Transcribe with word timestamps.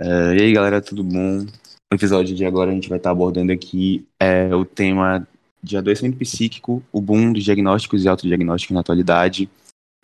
Uh, 0.00 0.32
e 0.34 0.40
aí, 0.40 0.52
galera, 0.54 0.80
tudo 0.80 1.04
bom? 1.04 1.40
No 1.40 1.94
episódio 1.94 2.34
de 2.34 2.42
agora 2.46 2.70
a 2.70 2.74
gente 2.74 2.88
vai 2.88 2.96
estar 2.96 3.10
abordando 3.10 3.52
aqui 3.52 4.08
é, 4.18 4.54
o 4.54 4.64
tema 4.64 5.28
de 5.62 5.76
adoecimento 5.76 6.16
psíquico, 6.16 6.82
o 6.90 7.02
boom 7.02 7.34
dos 7.34 7.44
diagnósticos 7.44 8.02
e 8.02 8.08
autodiagnósticos 8.08 8.72
na 8.72 8.80
atualidade. 8.80 9.50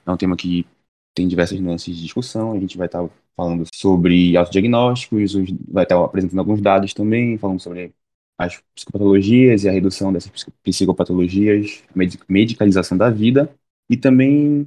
É 0.05 0.11
um 0.11 0.17
tema 0.19 0.37
que 0.37 0.67
tem 1.15 1.27
diversas 1.27 1.59
nuances 1.61 1.97
de 1.97 2.03
discussão. 2.03 2.53
A 2.53 2.61
gente 2.61 2.77
vai 2.77 2.89
estar 2.89 3.09
falando 3.35 3.65
sobre 3.75 4.37
autodiagnósticos, 4.37 5.33
vai 5.67 5.85
estar 5.85 6.05
apresentando 6.05 6.41
alguns 6.41 6.61
dados 6.61 6.93
também, 6.93 7.39
falando 7.39 7.61
sobre 7.61 7.95
as 8.39 8.61
psicopatologias 8.75 9.65
e 9.65 9.69
a 9.71 9.73
redução 9.73 10.13
dessas 10.13 10.31
psicopatologias, 10.63 11.83
a 11.89 11.99
medicalização 12.29 12.99
da 12.99 13.09
vida 13.09 13.51
e 13.89 13.97
também 13.97 14.67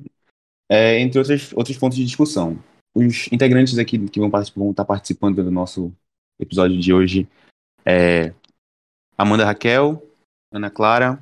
é, 0.67 0.99
entre 0.99 1.19
outros, 1.19 1.53
outros 1.53 1.77
pontos 1.77 1.99
de 1.99 2.05
discussão. 2.05 2.57
Os 2.95 3.31
integrantes 3.31 3.77
aqui 3.77 3.99
que 4.09 4.19
vão, 4.19 4.29
vão 4.29 4.71
estar 4.71 4.85
participando 4.85 5.43
do 5.43 5.51
nosso 5.51 5.93
episódio 6.39 6.79
de 6.79 6.93
hoje 6.93 7.27
é 7.85 8.33
Amanda 9.17 9.45
Raquel, 9.45 10.01
Ana 10.51 10.69
Clara, 10.69 11.19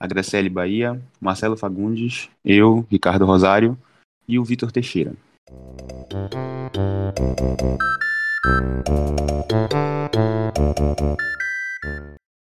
a 0.00 0.08
Bahia, 0.50 1.00
Marcelo 1.20 1.56
Fagundes, 1.56 2.28
eu, 2.44 2.86
Ricardo 2.90 3.24
Rosário 3.24 3.78
e 4.26 4.38
o 4.38 4.44
Vitor 4.44 4.72
Teixeira. 4.72 5.14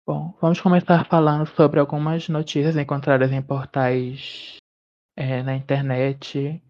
Bom, 0.07 0.33
vamos 0.39 0.61
começar 0.61 1.05
falando 1.05 1.47
sobre 1.47 1.79
algumas 1.79 2.29
notícias 2.29 2.77
encontradas 2.77 3.31
em 3.31 3.41
portais 3.41 4.57
é, 5.17 5.41
na 5.41 5.55
internet 5.55 6.61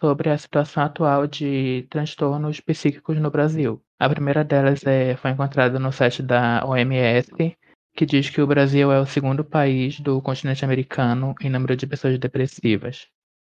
sobre 0.00 0.30
a 0.30 0.38
situação 0.38 0.82
atual 0.82 1.26
de 1.26 1.86
transtornos 1.90 2.58
psíquicos 2.60 3.18
no 3.18 3.30
Brasil. 3.30 3.82
A 3.98 4.08
primeira 4.08 4.42
delas 4.42 4.84
é, 4.86 5.14
foi 5.16 5.30
encontrada 5.30 5.78
no 5.78 5.92
site 5.92 6.22
da 6.22 6.64
OMS, 6.64 7.56
que 7.94 8.06
diz 8.06 8.30
que 8.30 8.40
o 8.40 8.46
Brasil 8.46 8.90
é 8.90 8.98
o 8.98 9.06
segundo 9.06 9.44
país 9.44 10.00
do 10.00 10.22
continente 10.22 10.64
americano 10.64 11.34
em 11.40 11.50
número 11.50 11.76
de 11.76 11.86
pessoas 11.86 12.18
depressivas. 12.18 13.08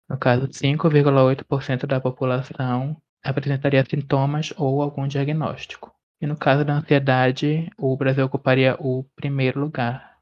No 0.08 0.16
caso, 0.16 0.46
5,8% 0.46 1.84
da 1.86 2.00
população 2.00 2.96
apresentaria 3.24 3.84
sintomas 3.84 4.54
ou 4.56 4.80
algum 4.80 5.08
diagnóstico. 5.08 5.92
E 6.20 6.26
no 6.26 6.36
caso 6.36 6.64
da 6.64 6.74
ansiedade, 6.74 7.68
o 7.76 7.96
Brasil 7.96 8.24
ocuparia 8.24 8.76
o 8.78 9.04
primeiro 9.16 9.58
lugar. 9.58 10.16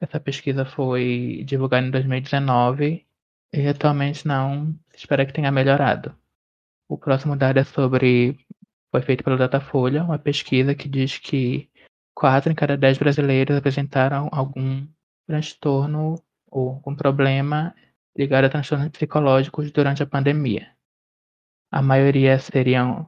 Essa 0.00 0.18
pesquisa 0.18 0.64
foi 0.64 1.42
divulgada 1.44 1.86
em 1.86 1.90
2019 1.90 3.07
e 3.52 3.66
atualmente 3.66 4.26
não 4.26 4.72
se 4.90 4.98
espera 4.98 5.24
que 5.26 5.32
tenha 5.32 5.50
melhorado. 5.50 6.14
O 6.88 6.96
próximo 6.98 7.36
dado 7.36 7.58
é 7.58 7.64
sobre. 7.64 8.38
Foi 8.90 9.02
feito 9.02 9.22
pelo 9.22 9.36
Datafolha, 9.36 10.02
uma 10.02 10.18
pesquisa 10.18 10.74
que 10.74 10.88
diz 10.88 11.18
que 11.18 11.70
4 12.14 12.50
em 12.50 12.54
cada 12.54 12.76
10 12.76 12.98
brasileiros 12.98 13.56
apresentaram 13.56 14.28
algum 14.32 14.86
transtorno 15.26 16.14
ou 16.46 16.70
algum 16.70 16.96
problema 16.96 17.74
ligado 18.16 18.46
a 18.46 18.48
transtornos 18.48 18.88
psicológicos 18.88 19.70
durante 19.70 20.02
a 20.02 20.06
pandemia. 20.06 20.74
A 21.70 21.82
maioria 21.82 22.38
seriam, 22.38 23.06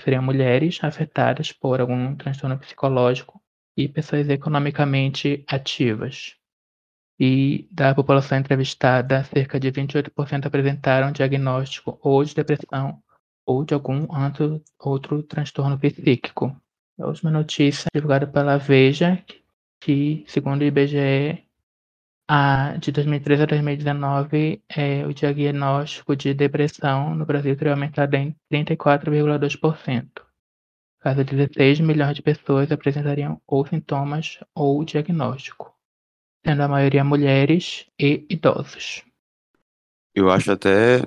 seriam 0.00 0.22
mulheres 0.22 0.82
afetadas 0.82 1.52
por 1.52 1.80
algum 1.80 2.16
transtorno 2.16 2.58
psicológico 2.58 3.42
e 3.76 3.86
pessoas 3.86 4.28
economicamente 4.30 5.44
ativas 5.46 6.41
e 7.18 7.68
da 7.70 7.94
população 7.94 8.38
entrevistada, 8.38 9.24
cerca 9.24 9.58
de 9.60 9.70
28% 9.70 10.46
apresentaram 10.46 11.12
diagnóstico 11.12 11.98
ou 12.02 12.24
de 12.24 12.34
depressão 12.34 13.02
ou 13.46 13.64
de 13.64 13.74
algum 13.74 14.06
outro, 14.10 14.62
outro 14.78 15.22
transtorno 15.22 15.78
psíquico. 15.78 16.56
A 16.98 17.06
última 17.06 17.30
notícia 17.30 17.86
divulgada 17.94 18.26
pela 18.26 18.58
Veja, 18.58 19.22
que, 19.80 20.24
segundo 20.26 20.62
o 20.62 20.64
IBGE, 20.64 21.44
a, 22.28 22.76
de 22.78 22.92
2013 22.92 23.42
a 23.42 23.46
2019, 23.46 24.62
é, 24.68 25.06
o 25.06 25.12
diagnóstico 25.12 26.14
de 26.14 26.32
depressão 26.32 27.14
no 27.14 27.26
Brasil 27.26 27.56
teria 27.56 27.72
aumentado 27.72 28.14
em 28.14 28.34
34,2%. 28.50 30.08
Caso 31.00 31.24
16 31.24 31.80
milhões 31.80 32.14
de 32.14 32.22
pessoas 32.22 32.70
apresentariam 32.70 33.40
ou 33.46 33.66
sintomas 33.66 34.38
ou 34.54 34.84
diagnóstico 34.84 35.72
sendo 36.44 36.62
a 36.62 36.68
maioria 36.68 37.04
mulheres 37.04 37.86
e 37.98 38.24
idosos. 38.28 39.02
Eu 40.14 40.30
acho 40.30 40.52
até 40.52 41.02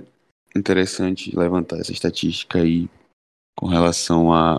interessante 0.55 1.35
levantar 1.35 1.79
essa 1.79 1.91
estatística 1.91 2.59
aí 2.59 2.89
com 3.55 3.67
relação 3.67 4.33
a, 4.33 4.57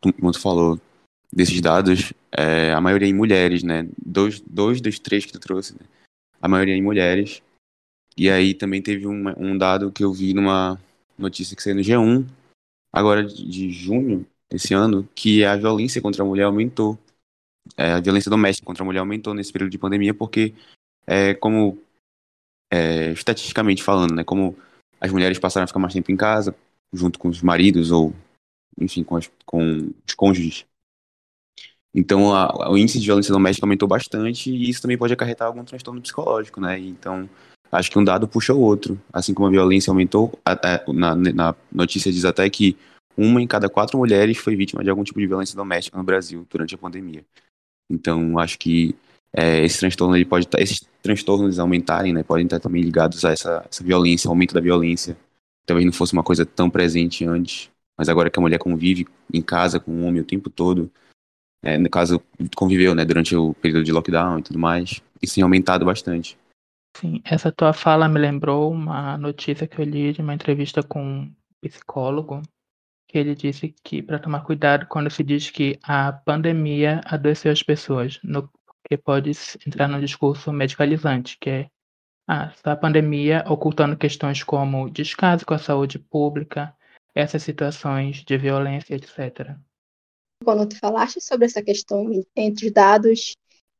como 0.00 0.32
tu 0.32 0.40
falou, 0.40 0.80
desses 1.32 1.60
dados, 1.60 2.12
é, 2.32 2.72
a 2.72 2.80
maioria 2.80 3.08
em 3.08 3.14
mulheres, 3.14 3.62
né? 3.62 3.88
Dois, 4.04 4.40
dois 4.40 4.80
dos 4.80 4.98
três 4.98 5.26
que 5.26 5.32
tu 5.32 5.40
trouxe, 5.40 5.74
né? 5.74 5.80
a 6.40 6.48
maioria 6.48 6.74
em 6.74 6.82
mulheres. 6.82 7.42
E 8.16 8.30
aí 8.30 8.54
também 8.54 8.82
teve 8.82 9.06
um, 9.06 9.56
dado 9.56 9.92
que 9.92 10.02
eu 10.02 10.12
vi 10.12 10.34
numa 10.34 10.78
notícia 11.16 11.56
que 11.56 11.62
saiu 11.62 11.76
no 11.76 11.82
G1, 11.82 12.26
agora 12.92 13.24
de, 13.24 13.48
de 13.48 13.70
junho 13.70 14.26
desse 14.50 14.74
ano, 14.74 15.08
que 15.14 15.44
a 15.44 15.56
violência 15.56 16.00
contra 16.00 16.22
a 16.22 16.26
mulher 16.26 16.44
aumentou 16.44 16.98
é, 17.76 17.92
a 17.92 18.00
violência 18.00 18.30
doméstica 18.30 18.66
contra 18.66 18.82
a 18.82 18.86
mulher 18.86 19.00
aumentou 19.00 19.34
nesse 19.34 19.52
período 19.52 19.70
de 19.70 19.78
pandemia 19.78 20.14
porque, 20.14 20.54
é, 21.06 21.34
como 21.34 21.78
é, 22.72 23.12
estatisticamente 23.12 23.82
falando, 23.82 24.14
né, 24.14 24.24
como 24.24 24.56
as 25.00 25.12
mulheres 25.12 25.38
passaram 25.38 25.64
a 25.64 25.66
ficar 25.66 25.78
mais 25.78 25.94
tempo 25.94 26.10
em 26.10 26.16
casa, 26.16 26.54
junto 26.92 27.18
com 27.18 27.28
os 27.28 27.42
maridos 27.42 27.90
ou, 27.90 28.12
enfim, 28.80 29.02
com, 29.04 29.16
as, 29.16 29.30
com 29.44 29.92
os 30.06 30.14
cônjuges. 30.14 30.64
Então, 31.94 32.34
a, 32.34 32.70
o 32.70 32.76
índice 32.76 33.00
de 33.00 33.06
violência 33.06 33.32
doméstica 33.32 33.64
aumentou 33.64 33.88
bastante 33.88 34.50
e 34.50 34.68
isso 34.68 34.82
também 34.82 34.98
pode 34.98 35.12
acarretar 35.12 35.48
algum 35.48 35.64
transtorno 35.64 36.00
psicológico, 36.00 36.60
né? 36.60 36.78
Então, 36.78 37.28
acho 37.72 37.90
que 37.90 37.98
um 37.98 38.04
dado 38.04 38.28
puxa 38.28 38.52
o 38.52 38.60
outro. 38.60 39.00
Assim 39.12 39.32
como 39.32 39.48
a 39.48 39.50
violência 39.50 39.90
aumentou, 39.90 40.38
na, 40.94 41.14
na 41.14 41.54
notícia 41.72 42.12
diz 42.12 42.24
até 42.24 42.48
que 42.50 42.76
uma 43.16 43.42
em 43.42 43.46
cada 43.46 43.68
quatro 43.68 43.98
mulheres 43.98 44.36
foi 44.38 44.54
vítima 44.54 44.84
de 44.84 44.90
algum 44.90 45.02
tipo 45.02 45.18
de 45.18 45.26
violência 45.26 45.56
doméstica 45.56 45.98
no 45.98 46.04
Brasil 46.04 46.46
durante 46.48 46.74
a 46.74 46.78
pandemia. 46.78 47.24
Então, 47.90 48.38
acho 48.38 48.58
que 48.58 48.94
é, 49.32 49.64
esse 49.64 49.78
transtorno 49.78 50.16
ele 50.16 50.24
pode 50.24 50.46
tá, 50.46 50.60
esses 50.60 50.80
transtornos 51.02 51.58
aumentarem, 51.58 52.12
né, 52.12 52.22
podem 52.22 52.44
estar 52.44 52.60
também 52.60 52.82
ligados 52.82 53.24
a 53.24 53.30
essa, 53.30 53.66
essa 53.70 53.84
violência, 53.84 54.28
aumento 54.28 54.54
da 54.54 54.60
violência. 54.60 55.16
Talvez 55.66 55.84
não 55.84 55.92
fosse 55.92 56.12
uma 56.12 56.22
coisa 56.22 56.46
tão 56.46 56.70
presente 56.70 57.24
antes, 57.24 57.70
mas 57.96 58.08
agora 58.08 58.30
que 58.30 58.38
a 58.38 58.42
mulher 58.42 58.58
convive 58.58 59.06
em 59.32 59.42
casa 59.42 59.78
com 59.78 59.92
o 59.92 60.04
homem 60.04 60.20
o 60.20 60.24
tempo 60.24 60.48
todo, 60.48 60.90
é, 61.62 61.76
no 61.76 61.90
caso 61.90 62.22
conviveu, 62.56 62.94
né, 62.94 63.04
durante 63.04 63.34
o 63.36 63.54
período 63.54 63.84
de 63.84 63.92
lockdown 63.92 64.38
e 64.38 64.42
tudo 64.42 64.58
mais, 64.58 65.02
isso 65.20 65.34
tem 65.34 65.42
aumentado 65.42 65.84
bastante. 65.84 66.38
Sim, 66.96 67.20
essa 67.24 67.52
tua 67.52 67.72
fala 67.72 68.08
me 68.08 68.18
lembrou 68.18 68.72
uma 68.72 69.16
notícia 69.18 69.66
que 69.66 69.78
eu 69.78 69.84
li 69.84 70.12
de 70.12 70.20
uma 70.20 70.34
entrevista 70.34 70.82
com 70.82 71.02
um 71.02 71.32
psicólogo 71.60 72.42
que 73.08 73.16
ele 73.16 73.34
disse 73.34 73.74
que 73.82 74.02
para 74.02 74.18
tomar 74.18 74.44
cuidado 74.44 74.86
quando 74.86 75.10
se 75.10 75.24
diz 75.24 75.50
que 75.50 75.78
a 75.82 76.12
pandemia 76.12 77.00
adoeceu 77.06 77.50
as 77.50 77.62
pessoas, 77.62 78.20
no, 78.22 78.50
que 78.86 78.98
pode 78.98 79.32
entrar 79.66 79.88
no 79.88 79.98
discurso 79.98 80.52
medicalizante, 80.52 81.38
que 81.40 81.50
é 81.50 81.70
ah, 82.28 82.52
a 82.62 82.76
pandemia 82.76 83.42
ocultando 83.48 83.96
questões 83.96 84.42
como 84.42 84.90
descaso 84.90 85.46
com 85.46 85.54
a 85.54 85.58
saúde 85.58 85.98
pública, 85.98 86.76
essas 87.14 87.42
situações 87.42 88.22
de 88.22 88.36
violência, 88.36 88.94
etc. 88.94 89.56
Quando 90.44 90.68
tu 90.68 90.78
falaste 90.78 91.20
sobre 91.20 91.46
essa 91.46 91.62
questão 91.62 92.06
entre 92.36 92.66
os 92.66 92.72
dados, 92.72 93.32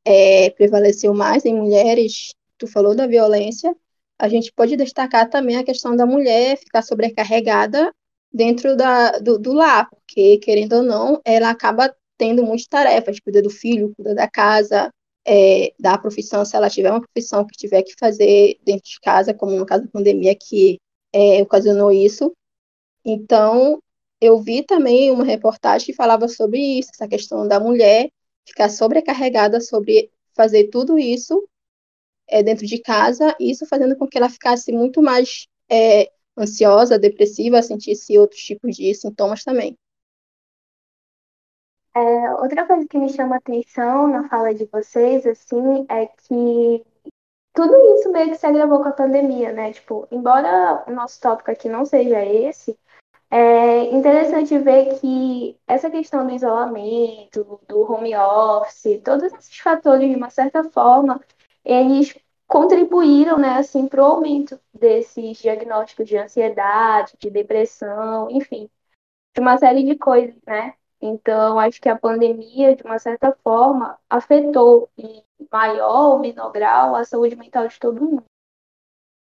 é, 0.03 0.49
prevaleceu 0.49 1.13
mais 1.13 1.45
em 1.45 1.53
mulheres, 1.53 2.33
tu 2.57 2.65
falou 2.65 2.95
da 2.95 3.05
violência, 3.05 3.73
a 4.17 4.27
gente 4.27 4.51
pode 4.51 4.75
destacar 4.75 5.29
também 5.29 5.55
a 5.55 5.63
questão 5.63 5.95
da 5.95 6.05
mulher 6.05 6.57
ficar 6.57 6.81
sobrecarregada 6.81 7.93
dentro 8.31 8.75
da, 8.75 9.11
do, 9.19 9.37
do 9.39 9.53
lar, 9.53 9.89
porque, 9.89 10.37
querendo 10.37 10.77
ou 10.77 10.83
não, 10.83 11.21
ela 11.25 11.49
acaba 11.49 11.93
tendo 12.17 12.43
muitas 12.43 12.67
tarefas, 12.67 13.19
cuida 13.19 13.41
do 13.41 13.49
filho, 13.49 13.93
cuida 13.95 14.13
da 14.13 14.27
casa, 14.27 14.91
é, 15.25 15.73
da 15.79 15.97
profissão, 15.97 16.43
se 16.45 16.55
ela 16.55 16.69
tiver 16.69 16.91
uma 16.91 17.01
profissão 17.01 17.45
que 17.45 17.57
tiver 17.57 17.83
que 17.83 17.93
fazer 17.99 18.57
dentro 18.63 18.89
de 18.89 18.99
casa, 19.01 19.33
como 19.33 19.55
no 19.55 19.65
caso 19.65 19.85
da 19.85 19.91
pandemia 19.91 20.35
que 20.35 20.79
é, 21.13 21.41
ocasionou 21.41 21.91
isso. 21.91 22.33
Então, 23.05 23.81
eu 24.21 24.39
vi 24.39 24.63
também 24.63 25.11
uma 25.11 25.23
reportagem 25.23 25.85
que 25.87 25.93
falava 25.93 26.27
sobre 26.27 26.59
isso, 26.59 26.89
essa 26.93 27.07
questão 27.07 27.47
da 27.47 27.59
mulher 27.59 28.09
ficar 28.45 28.69
sobrecarregada 28.69 29.61
sobre 29.61 30.11
fazer 30.35 30.69
tudo 30.69 30.97
isso 30.97 31.47
é, 32.27 32.43
dentro 32.43 32.65
de 32.65 32.79
casa, 32.79 33.35
isso 33.39 33.65
fazendo 33.65 33.95
com 33.95 34.07
que 34.07 34.17
ela 34.17 34.29
ficasse 34.29 34.71
muito 34.71 35.01
mais 35.01 35.47
é, 35.69 36.11
ansiosa, 36.39 36.97
depressiva, 36.99 37.61
sentisse 37.61 38.17
outros 38.17 38.41
tipos 38.41 38.75
de 38.75 38.93
sintomas 38.95 39.43
também. 39.43 39.77
É, 41.95 42.33
outra 42.35 42.65
coisa 42.67 42.87
que 42.87 42.97
me 42.97 43.09
chama 43.09 43.37
atenção 43.37 44.07
na 44.07 44.29
fala 44.29 44.53
de 44.53 44.65
vocês, 44.67 45.25
assim, 45.25 45.85
é 45.89 46.05
que 46.07 46.85
tudo 47.53 47.75
isso 47.95 48.11
meio 48.11 48.29
que 48.31 48.37
se 48.37 48.45
agravou 48.47 48.79
com 48.81 48.89
a 48.89 48.93
pandemia, 48.93 49.53
né? 49.53 49.73
Tipo, 49.73 50.07
embora 50.11 50.83
o 50.87 50.91
nosso 50.93 51.19
tópico 51.21 51.51
aqui 51.51 51.69
não 51.69 51.85
seja 51.85 52.23
esse, 52.25 52.77
É 53.31 53.83
interessante 53.95 54.57
ver 54.59 54.99
que 54.99 55.59
essa 55.67 55.89
questão 55.91 56.25
do 56.27 56.33
isolamento, 56.33 57.61
do 57.67 57.81
home 57.91 58.15
office, 58.15 59.01
todos 59.03 59.33
esses 59.33 59.57
fatores, 59.59 60.09
de 60.09 60.15
uma 60.15 60.29
certa 60.31 60.63
forma, 60.71 61.21
eles 61.65 62.15
contribuíram, 62.49 63.37
né, 63.37 63.59
assim, 63.59 63.87
para 63.87 64.01
o 64.01 64.05
aumento 64.05 64.59
desses 64.73 65.37
diagnósticos 65.37 66.07
de 66.07 66.17
ansiedade, 66.17 67.13
de 67.19 67.29
depressão, 67.29 68.27
enfim, 68.31 68.67
de 69.35 69.39
uma 69.39 69.55
série 69.59 69.83
de 69.83 69.95
coisas, 69.95 70.35
né? 70.47 70.73
Então, 70.99 71.59
acho 71.59 71.79
que 71.79 71.87
a 71.87 71.97
pandemia, 71.97 72.75
de 72.75 72.83
uma 72.83 72.97
certa 72.97 73.31
forma, 73.43 73.97
afetou 74.09 74.89
em 74.97 75.23
maior 75.51 76.13
ou 76.13 76.19
menor 76.19 76.51
grau 76.51 76.95
a 76.95 77.05
saúde 77.05 77.35
mental 77.35 77.67
de 77.67 77.79
todo 77.79 78.01
mundo. 78.01 78.23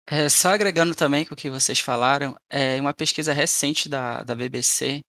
É, 0.06 0.28
só 0.28 0.50
agregando 0.50 0.94
também 0.94 1.26
com 1.26 1.34
o 1.34 1.38
que 1.38 1.50
vocês 1.50 1.80
falaram, 1.80 2.36
é, 2.50 2.80
uma 2.80 2.94
pesquisa 2.94 3.32
recente 3.32 3.88
da, 3.88 4.22
da 4.22 4.36
BBC, 4.36 5.00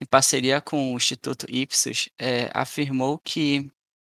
em 0.00 0.06
parceria 0.08 0.60
com 0.60 0.94
o 0.94 0.96
Instituto 0.96 1.46
Ipsos, 1.50 2.08
é, 2.16 2.48
afirmou 2.54 3.18
que 3.18 3.68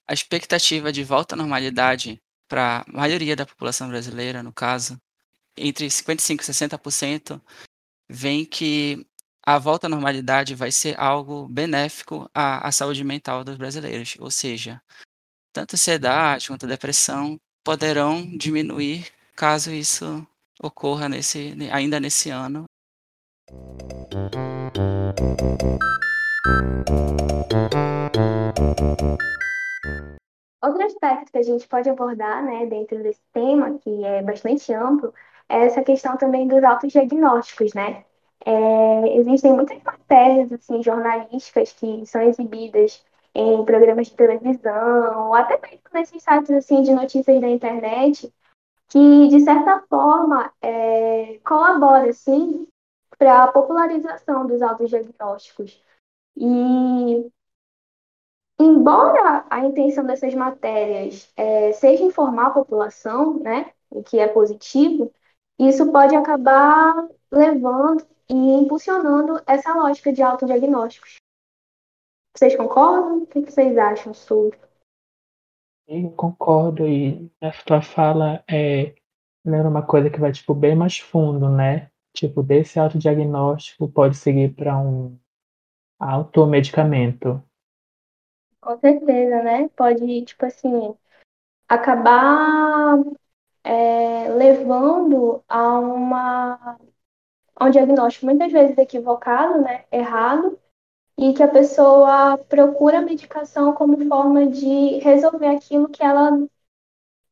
a 0.08 0.14
expectativa 0.14 0.90
de 0.90 1.04
volta 1.04 1.34
à 1.34 1.38
normalidade 1.38 2.18
para 2.52 2.84
a 2.86 2.92
maioria 2.92 3.34
da 3.34 3.46
população 3.46 3.88
brasileira, 3.88 4.42
no 4.42 4.52
caso, 4.52 5.00
entre 5.56 5.86
55% 5.86 6.42
e 6.42 6.52
60%, 6.52 7.40
vem 8.06 8.44
que 8.44 9.06
a 9.42 9.58
volta 9.58 9.86
à 9.86 9.90
normalidade 9.90 10.54
vai 10.54 10.70
ser 10.70 11.00
algo 11.00 11.48
benéfico 11.48 12.30
à, 12.34 12.68
à 12.68 12.70
saúde 12.70 13.02
mental 13.04 13.42
dos 13.42 13.56
brasileiros, 13.56 14.16
ou 14.20 14.30
seja, 14.30 14.82
tanto 15.50 15.76
ansiedade 15.76 16.48
quanto 16.48 16.66
depressão 16.66 17.40
poderão 17.64 18.22
diminuir 18.36 19.10
caso 19.34 19.72
isso 19.72 20.26
ocorra 20.62 21.08
nesse, 21.08 21.56
ainda 21.72 21.98
nesse 21.98 22.28
ano. 22.28 22.66
Outro 30.62 30.84
aspecto 30.84 31.32
que 31.32 31.38
a 31.38 31.42
gente 31.42 31.66
pode 31.66 31.90
abordar 31.90 32.44
né, 32.44 32.66
dentro 32.66 33.02
desse 33.02 33.22
tema, 33.32 33.78
que 33.78 34.04
é 34.04 34.22
bastante 34.22 34.72
amplo, 34.72 35.12
é 35.48 35.64
essa 35.66 35.82
questão 35.82 36.16
também 36.16 36.46
dos 36.46 36.62
autodiagnósticos, 36.62 37.74
né? 37.74 38.04
É, 38.44 39.16
existem 39.16 39.52
muitas 39.52 39.82
matérias 39.82 40.52
assim, 40.52 40.82
jornalísticas 40.82 41.72
que 41.72 42.04
são 42.06 42.22
exibidas 42.22 43.04
em 43.34 43.64
programas 43.64 44.08
de 44.08 44.16
televisão, 44.16 45.28
ou 45.28 45.34
até 45.34 45.58
mesmo 45.60 45.82
nesses 45.92 46.22
sites 46.22 46.50
assim, 46.50 46.82
de 46.82 46.92
notícias 46.92 47.40
da 47.40 47.48
internet, 47.48 48.32
que, 48.88 49.28
de 49.28 49.40
certa 49.40 49.82
forma, 49.88 50.52
é, 50.60 51.38
colabora, 51.44 52.10
assim, 52.10 52.68
para 53.18 53.44
a 53.44 53.52
popularização 53.52 54.46
dos 54.46 54.60
autodiagnósticos. 54.60 55.82
E, 56.36 57.30
embora 58.62 59.44
a 59.50 59.60
intenção 59.60 60.04
dessas 60.04 60.34
matérias 60.34 61.30
é, 61.36 61.72
seja 61.72 62.02
informar 62.02 62.48
a 62.48 62.50
população, 62.50 63.38
né, 63.40 63.72
o 63.90 64.02
que 64.02 64.18
é 64.18 64.28
positivo, 64.28 65.12
isso 65.58 65.90
pode 65.92 66.14
acabar 66.14 66.94
levando 67.30 68.06
e 68.28 68.34
impulsionando 68.34 69.40
essa 69.46 69.74
lógica 69.74 70.12
de 70.12 70.22
autodiagnósticos. 70.22 71.16
Vocês 72.34 72.56
concordam? 72.56 73.22
O 73.22 73.26
que 73.26 73.40
vocês 73.42 73.76
acham 73.76 74.14
sobre? 74.14 74.58
Eu 75.86 76.10
concordo 76.12 76.86
e 76.86 77.30
essa 77.40 77.62
tua 77.64 77.82
fala 77.82 78.42
é 78.48 78.94
lembra 79.44 79.68
uma 79.68 79.84
coisa 79.84 80.08
que 80.08 80.20
vai 80.20 80.32
tipo 80.32 80.54
bem 80.54 80.74
mais 80.74 80.98
fundo, 80.98 81.48
né? 81.48 81.90
Tipo, 82.14 82.42
desse 82.42 82.78
autodiagnóstico 82.78 83.88
pode 83.88 84.16
seguir 84.16 84.54
para 84.54 84.78
um 84.78 85.18
automedicamento. 85.98 87.42
Com 88.62 88.78
certeza, 88.78 89.42
né? 89.42 89.68
Pode, 89.76 90.24
tipo 90.24 90.46
assim, 90.46 90.94
acabar 91.68 92.98
é, 93.64 94.28
levando 94.30 95.44
a 95.48 95.78
uma 95.80 96.78
a 97.56 97.66
um 97.66 97.70
diagnóstico 97.70 98.26
muitas 98.26 98.52
vezes 98.52 98.78
equivocado, 98.78 99.60
né? 99.62 99.84
Errado, 99.92 100.58
e 101.18 101.34
que 101.34 101.42
a 101.42 101.48
pessoa 101.48 102.38
procura 102.48 102.98
a 102.98 103.02
medicação 103.02 103.74
como 103.74 104.06
forma 104.08 104.46
de 104.48 104.98
resolver 105.00 105.48
aquilo 105.48 105.88
que 105.88 106.02
ela 106.02 106.32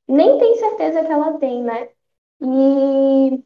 nem 0.09 0.39
tem 0.39 0.57
certeza 0.57 1.05
que 1.05 1.13
ela 1.13 1.39
tem, 1.39 1.63
né? 1.63 1.89
E 2.43 3.45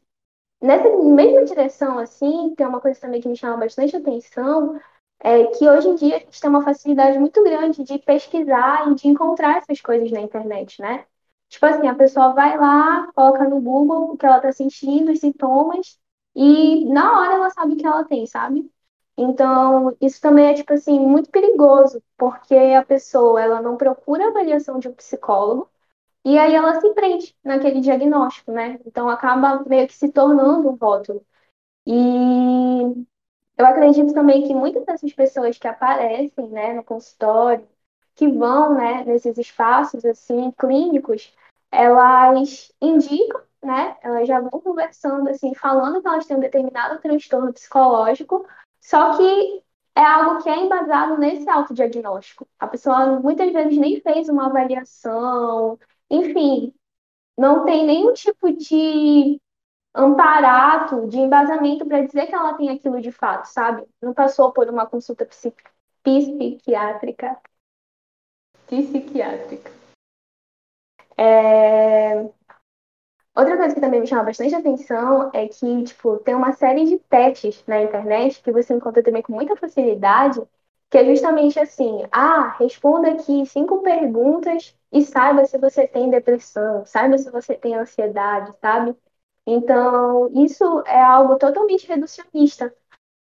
nessa 0.61 0.89
mesma 0.97 1.45
direção, 1.45 1.99
assim, 1.99 2.55
tem 2.55 2.67
uma 2.67 2.81
coisa 2.81 2.99
também 2.99 3.21
que 3.21 3.27
me 3.29 3.37
chama 3.37 3.57
bastante 3.57 3.95
atenção, 3.95 4.79
é 5.19 5.45
que 5.47 5.67
hoje 5.69 5.87
em 5.89 5.95
dia 5.95 6.17
a 6.17 6.19
gente 6.19 6.39
tem 6.41 6.49
uma 6.49 6.63
facilidade 6.63 7.17
muito 7.19 7.43
grande 7.43 7.83
de 7.83 7.97
pesquisar 7.99 8.91
e 8.91 8.95
de 8.95 9.07
encontrar 9.07 9.57
essas 9.57 9.81
coisas 9.81 10.11
na 10.11 10.21
internet, 10.21 10.81
né? 10.81 11.05
Tipo 11.49 11.65
assim, 11.67 11.87
a 11.87 11.95
pessoa 11.95 12.33
vai 12.33 12.57
lá, 12.57 13.11
coloca 13.13 13.47
no 13.49 13.61
Google 13.61 14.11
o 14.13 14.17
que 14.17 14.25
ela 14.25 14.39
tá 14.41 14.51
sentindo, 14.51 15.11
os 15.11 15.19
sintomas, 15.19 15.99
e 16.35 16.85
na 16.91 17.19
hora 17.19 17.33
ela 17.35 17.49
sabe 17.51 17.73
o 17.73 17.77
que 17.77 17.85
ela 17.85 18.03
tem, 18.05 18.25
sabe? 18.27 18.69
Então, 19.17 19.95
isso 20.01 20.19
também 20.21 20.47
é, 20.47 20.53
tipo 20.53 20.73
assim, 20.73 20.99
muito 20.99 21.29
perigoso, 21.31 22.03
porque 22.17 22.53
a 22.55 22.83
pessoa, 22.85 23.41
ela 23.41 23.61
não 23.61 23.77
procura 23.77 24.25
a 24.25 24.29
avaliação 24.29 24.77
de 24.79 24.89
um 24.89 24.93
psicólogo, 24.93 25.69
e 26.25 26.37
aí 26.37 26.53
ela 26.55 26.79
se 26.81 26.93
prende 26.93 27.35
naquele 27.43 27.81
diagnóstico, 27.81 28.51
né? 28.51 28.79
Então, 28.85 29.09
acaba 29.09 29.63
meio 29.65 29.87
que 29.87 29.93
se 29.95 30.11
tornando 30.11 30.69
um 30.69 30.75
rótulo. 30.75 31.25
E 31.87 31.93
eu 33.57 33.65
acredito 33.65 34.13
também 34.13 34.43
que 34.47 34.53
muitas 34.53 34.85
dessas 34.85 35.13
pessoas 35.13 35.57
que 35.57 35.67
aparecem, 35.67 36.49
né, 36.49 36.73
no 36.73 36.83
consultório, 36.83 37.67
que 38.15 38.27
vão, 38.27 38.73
né, 38.75 39.03
nesses 39.05 39.37
espaços, 39.37 40.05
assim, 40.05 40.51
clínicos, 40.57 41.33
elas 41.71 42.71
indicam, 42.81 43.41
né, 43.63 43.97
elas 44.01 44.27
já 44.27 44.39
vão 44.39 44.61
conversando, 44.61 45.29
assim, 45.29 45.53
falando 45.53 46.01
que 46.01 46.07
elas 46.07 46.25
têm 46.25 46.37
um 46.37 46.41
determinado 46.41 47.01
transtorno 47.01 47.53
psicológico, 47.53 48.45
só 48.79 49.17
que 49.17 49.63
é 49.95 50.01
algo 50.03 50.43
que 50.43 50.49
é 50.49 50.57
embasado 50.57 51.17
nesse 51.17 51.49
autodiagnóstico. 51.49 52.47
A 52.59 52.67
pessoa 52.67 53.19
muitas 53.19 53.51
vezes 53.51 53.77
nem 53.77 53.99
fez 54.01 54.29
uma 54.29 54.47
avaliação, 54.47 55.79
enfim, 56.09 56.73
não 57.37 57.65
tem 57.65 57.85
nenhum 57.85 58.13
tipo 58.13 58.51
de 58.51 59.39
amparato, 59.95 61.07
de 61.07 61.17
embasamento 61.17 61.85
para 61.85 62.01
dizer 62.03 62.27
que 62.27 62.35
ela 62.35 62.53
tem 62.55 62.69
aquilo 62.69 63.01
de 63.01 63.11
fato, 63.11 63.45
sabe? 63.45 63.83
Não 64.01 64.13
passou 64.13 64.51
por 64.51 64.69
uma 64.69 64.85
consulta 64.85 65.25
psiquiátrica. 66.03 67.37
Psiquiátrica. 68.67 69.71
É... 71.17 72.29
Outra 73.35 73.57
coisa 73.57 73.75
que 73.75 73.81
também 73.81 73.99
me 73.99 74.07
chama 74.07 74.23
bastante 74.23 74.55
atenção 74.55 75.29
é 75.33 75.47
que, 75.47 75.83
tipo, 75.83 76.17
tem 76.19 76.33
uma 76.35 76.53
série 76.53 76.85
de 76.85 76.97
testes 76.99 77.63
na 77.67 77.81
internet 77.81 78.41
que 78.41 78.51
você 78.51 78.73
encontra 78.73 79.03
também 79.03 79.21
com 79.21 79.33
muita 79.33 79.55
facilidade, 79.57 80.41
que 80.89 80.97
é 80.97 81.05
justamente 81.05 81.59
assim, 81.59 82.05
ah, 82.11 82.55
responda 82.57 83.11
aqui 83.11 83.45
cinco 83.45 83.81
perguntas 83.81 84.73
e 84.91 85.01
saiba 85.01 85.45
se 85.45 85.57
você 85.57 85.85
tem 85.85 86.09
depressão, 86.09 86.85
saiba 86.85 87.17
se 87.17 87.29
você 87.29 87.55
tem 87.55 87.75
ansiedade, 87.75 88.55
sabe? 88.61 88.95
Então, 89.45 90.31
isso 90.33 90.81
é 90.87 91.01
algo 91.01 91.37
totalmente 91.37 91.87
reducionista. 91.87 92.73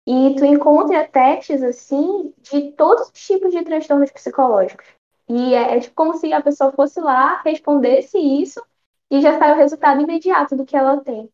E 0.05 0.35
tu 0.35 0.45
encontra 0.45 1.07
testes, 1.07 1.61
assim, 1.63 2.33
de 2.39 2.71
todos 2.73 3.09
os 3.09 3.13
tipos 3.13 3.51
de 3.51 3.63
transtornos 3.63 4.11
psicológicos. 4.11 4.85
E 5.29 5.53
é, 5.53 5.77
é 5.77 5.79
tipo 5.79 5.95
como 5.95 6.15
se 6.15 6.33
a 6.33 6.41
pessoa 6.41 6.71
fosse 6.71 6.99
lá, 6.99 7.41
respondesse 7.43 8.17
isso 8.17 8.61
e 9.11 9.21
já 9.21 9.37
sai 9.37 9.53
o 9.53 9.57
resultado 9.57 10.01
imediato 10.01 10.55
do 10.55 10.65
que 10.65 10.75
ela 10.75 11.01
tem. 11.03 11.31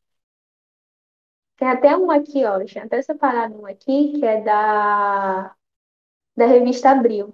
Tem 1.57 1.69
até 1.69 1.95
um 1.95 2.11
aqui, 2.11 2.43
ó, 2.43 2.59
eu 2.59 2.83
até 2.83 3.01
separado 3.01 3.55
um 3.61 3.65
aqui, 3.65 4.19
que 4.19 4.25
é 4.25 4.41
da, 4.41 5.55
da 6.35 6.45
revista 6.45 6.89
Abril. 6.89 7.33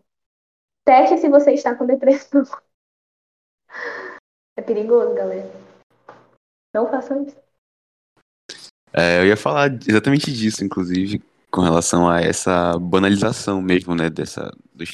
Teste 0.85 1.17
se 1.17 1.29
você 1.29 1.53
está 1.53 1.75
com 1.75 1.85
depressão. 1.85 2.43
É 4.57 4.61
perigoso, 4.61 5.15
galera. 5.15 5.70
Não 6.73 6.87
façam 6.87 7.23
isso. 7.25 7.37
É, 8.93 9.21
eu 9.21 9.27
ia 9.27 9.37
falar 9.37 9.71
exatamente 9.87 10.31
disso, 10.31 10.63
inclusive, 10.63 11.21
com 11.49 11.61
relação 11.61 12.09
a 12.09 12.21
essa 12.21 12.77
banalização 12.79 13.61
mesmo, 13.61 13.95
né, 13.95 14.09
dessa, 14.09 14.51
do, 14.73 14.85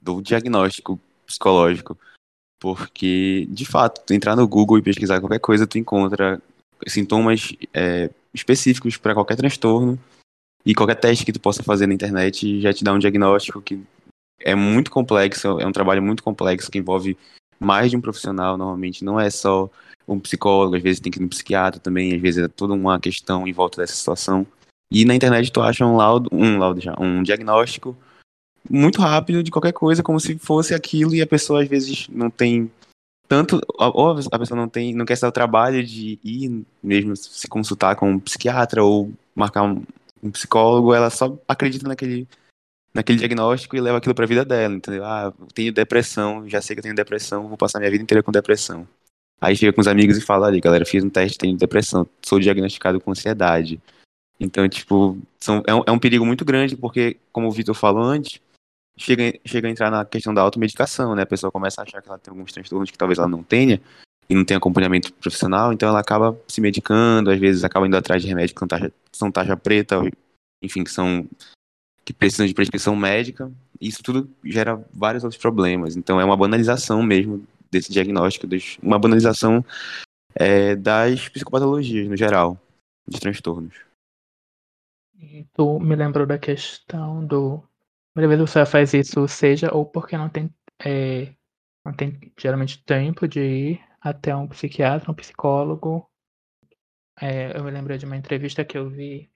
do 0.00 0.22
diagnóstico 0.22 1.00
psicológico. 1.26 1.98
Porque, 2.60 3.46
de 3.50 3.64
fato, 3.64 4.02
tu 4.04 4.12
entrar 4.12 4.34
no 4.34 4.48
Google 4.48 4.78
e 4.78 4.82
pesquisar 4.82 5.20
qualquer 5.20 5.38
coisa, 5.38 5.66
tu 5.66 5.78
encontra 5.78 6.42
sintomas 6.86 7.54
é, 7.72 8.10
específicos 8.34 8.96
para 8.96 9.14
qualquer 9.14 9.36
transtorno 9.36 9.98
e 10.64 10.74
qualquer 10.74 10.96
teste 10.96 11.24
que 11.24 11.32
tu 11.32 11.40
possa 11.40 11.62
fazer 11.62 11.86
na 11.86 11.94
internet 11.94 12.60
já 12.60 12.72
te 12.72 12.84
dá 12.84 12.92
um 12.92 12.98
diagnóstico 12.98 13.62
que 13.62 13.80
é 14.40 14.54
muito 14.54 14.90
complexo, 14.90 15.60
é 15.60 15.66
um 15.66 15.72
trabalho 15.72 16.02
muito 16.02 16.22
complexo 16.22 16.70
que 16.70 16.78
envolve 16.78 17.16
mais 17.58 17.90
de 17.90 17.96
um 17.96 18.00
profissional, 18.00 18.56
normalmente 18.56 19.04
não 19.04 19.18
é 19.18 19.30
só 19.30 19.70
um 20.08 20.18
psicólogo, 20.18 20.76
às 20.76 20.82
vezes 20.82 21.00
tem 21.00 21.12
que 21.12 21.18
ir 21.18 21.22
no 21.22 21.28
psiquiatra 21.28 21.80
também, 21.80 22.14
às 22.14 22.20
vezes 22.20 22.44
é 22.44 22.48
toda 22.48 22.72
uma 22.72 22.98
questão 22.98 23.46
em 23.46 23.52
volta 23.52 23.80
dessa 23.80 23.94
situação. 23.94 24.46
E 24.90 25.04
na 25.04 25.14
internet 25.14 25.52
tu 25.52 25.60
acha 25.60 25.84
um 25.84 25.96
laudo, 25.96 26.30
um 26.32 26.58
laudo 26.58 26.80
já, 26.80 26.94
um 26.98 27.22
diagnóstico 27.22 27.96
muito 28.68 29.00
rápido 29.00 29.42
de 29.42 29.50
qualquer 29.50 29.72
coisa, 29.72 30.02
como 30.02 30.18
se 30.18 30.38
fosse 30.38 30.74
aquilo, 30.74 31.14
e 31.14 31.22
a 31.22 31.26
pessoa 31.26 31.62
às 31.62 31.68
vezes 31.68 32.08
não 32.08 32.30
tem 32.30 32.70
tanto, 33.28 33.60
ou 33.78 34.10
a 34.10 34.38
pessoa 34.38 34.58
não 34.58 34.68
tem, 34.68 34.94
não 34.94 35.04
quer 35.04 35.16
ser 35.16 35.26
o 35.26 35.32
trabalho 35.32 35.84
de 35.84 36.18
ir 36.24 36.64
mesmo 36.82 37.14
se 37.14 37.46
consultar 37.46 37.94
com 37.94 38.10
um 38.10 38.18
psiquiatra 38.18 38.82
ou 38.82 39.12
marcar 39.34 39.62
um, 39.62 39.82
um 40.22 40.30
psicólogo, 40.30 40.94
ela 40.94 41.10
só 41.10 41.38
acredita 41.46 41.86
naquele 41.86 42.26
naquele 42.94 43.18
diagnóstico 43.18 43.76
e 43.76 43.80
leva 43.80 43.98
aquilo 43.98 44.14
para 44.14 44.24
a 44.24 44.28
vida 44.28 44.44
dela, 44.44 44.74
entendeu? 44.74 45.04
Ah, 45.04 45.32
eu 45.38 45.46
tenho 45.54 45.72
depressão, 45.72 46.48
já 46.48 46.60
sei 46.60 46.74
que 46.74 46.80
eu 46.80 46.82
tenho 46.82 46.96
depressão, 46.96 47.46
vou 47.46 47.56
passar 47.56 47.78
minha 47.78 47.90
vida 47.90 48.02
inteira 48.02 48.22
com 48.22 48.32
depressão. 48.32 48.88
Aí 49.40 49.56
chega 49.56 49.72
com 49.72 49.80
os 49.80 49.86
amigos 49.86 50.16
e 50.16 50.20
fala 50.20 50.46
ali, 50.46 50.60
galera, 50.60 50.84
fiz 50.84 51.02
um 51.04 51.10
teste, 51.10 51.38
tenho 51.38 51.56
depressão, 51.56 52.06
sou 52.22 52.40
diagnosticado 52.40 53.00
com 53.00 53.12
ansiedade. 53.12 53.80
Então, 54.40 54.68
tipo, 54.68 55.18
são, 55.38 55.62
é, 55.66 55.74
um, 55.74 55.82
é 55.86 55.92
um 55.92 55.98
perigo 55.98 56.24
muito 56.24 56.44
grande, 56.44 56.76
porque, 56.76 57.16
como 57.32 57.48
o 57.48 57.50
Vitor 57.50 57.74
falou 57.74 58.02
antes, 58.02 58.40
chega, 58.96 59.38
chega 59.44 59.68
a 59.68 59.70
entrar 59.70 59.90
na 59.90 60.04
questão 60.04 60.34
da 60.34 60.42
automedicação, 60.42 61.14
né? 61.14 61.22
A 61.22 61.26
pessoa 61.26 61.50
começa 61.52 61.80
a 61.80 61.84
achar 61.84 62.02
que 62.02 62.08
ela 62.08 62.18
tem 62.18 62.32
alguns 62.32 62.52
transtornos 62.52 62.90
que 62.90 62.98
talvez 62.98 63.18
ela 63.18 63.28
não 63.28 63.42
tenha, 63.42 63.80
e 64.28 64.34
não 64.34 64.44
tem 64.44 64.56
acompanhamento 64.56 65.12
profissional, 65.14 65.72
então 65.72 65.88
ela 65.88 66.00
acaba 66.00 66.38
se 66.46 66.60
medicando, 66.60 67.30
às 67.30 67.38
vezes 67.38 67.64
acaba 67.64 67.86
indo 67.86 67.96
atrás 67.96 68.20
de 68.20 68.28
remédios 68.28 68.52
que 68.52 68.58
são 68.58 68.68
taxa, 68.68 68.92
são 69.10 69.32
taxa 69.32 69.56
preta, 69.56 70.02
enfim, 70.62 70.84
que 70.84 70.90
são 70.90 71.26
que 72.04 72.12
precisam 72.12 72.46
de 72.46 72.54
prescrição 72.54 72.94
médica. 72.96 73.50
Isso 73.80 74.02
tudo 74.02 74.28
gera 74.44 74.82
vários 74.92 75.24
outros 75.24 75.40
problemas. 75.40 75.96
Então 75.96 76.20
é 76.20 76.24
uma 76.24 76.36
banalização 76.36 77.02
mesmo 77.02 77.46
desse 77.70 77.92
diagnóstico, 77.92 78.46
uma 78.82 78.98
banalização 78.98 79.64
é, 80.34 80.76
das 80.76 81.28
psicopatologias 81.28 82.08
no 82.08 82.16
geral, 82.16 82.58
de 83.06 83.20
transtornos. 83.20 83.74
E 85.18 85.46
tu 85.52 85.80
me 85.80 85.96
lembrou 85.96 86.26
da 86.26 86.38
questão 86.38 87.26
do. 87.26 87.62
Primeira 88.14 88.36
vez 88.36 88.50
você 88.50 88.64
faz 88.64 88.94
isso, 88.94 89.26
seja 89.28 89.72
ou 89.74 89.84
porque 89.84 90.16
não 90.16 90.28
tem, 90.28 90.52
é, 90.84 91.34
não 91.84 91.92
tem 91.92 92.32
geralmente 92.38 92.82
tempo 92.84 93.26
de 93.26 93.40
ir 93.40 93.80
até 94.00 94.34
um 94.34 94.48
psiquiatra, 94.48 95.10
um 95.10 95.14
psicólogo. 95.14 96.08
É, 97.20 97.56
eu 97.56 97.64
me 97.64 97.70
lembrei 97.70 97.98
de 97.98 98.06
uma 98.06 98.16
entrevista 98.16 98.64
que 98.64 98.78
eu 98.78 98.88
vi 98.88 99.28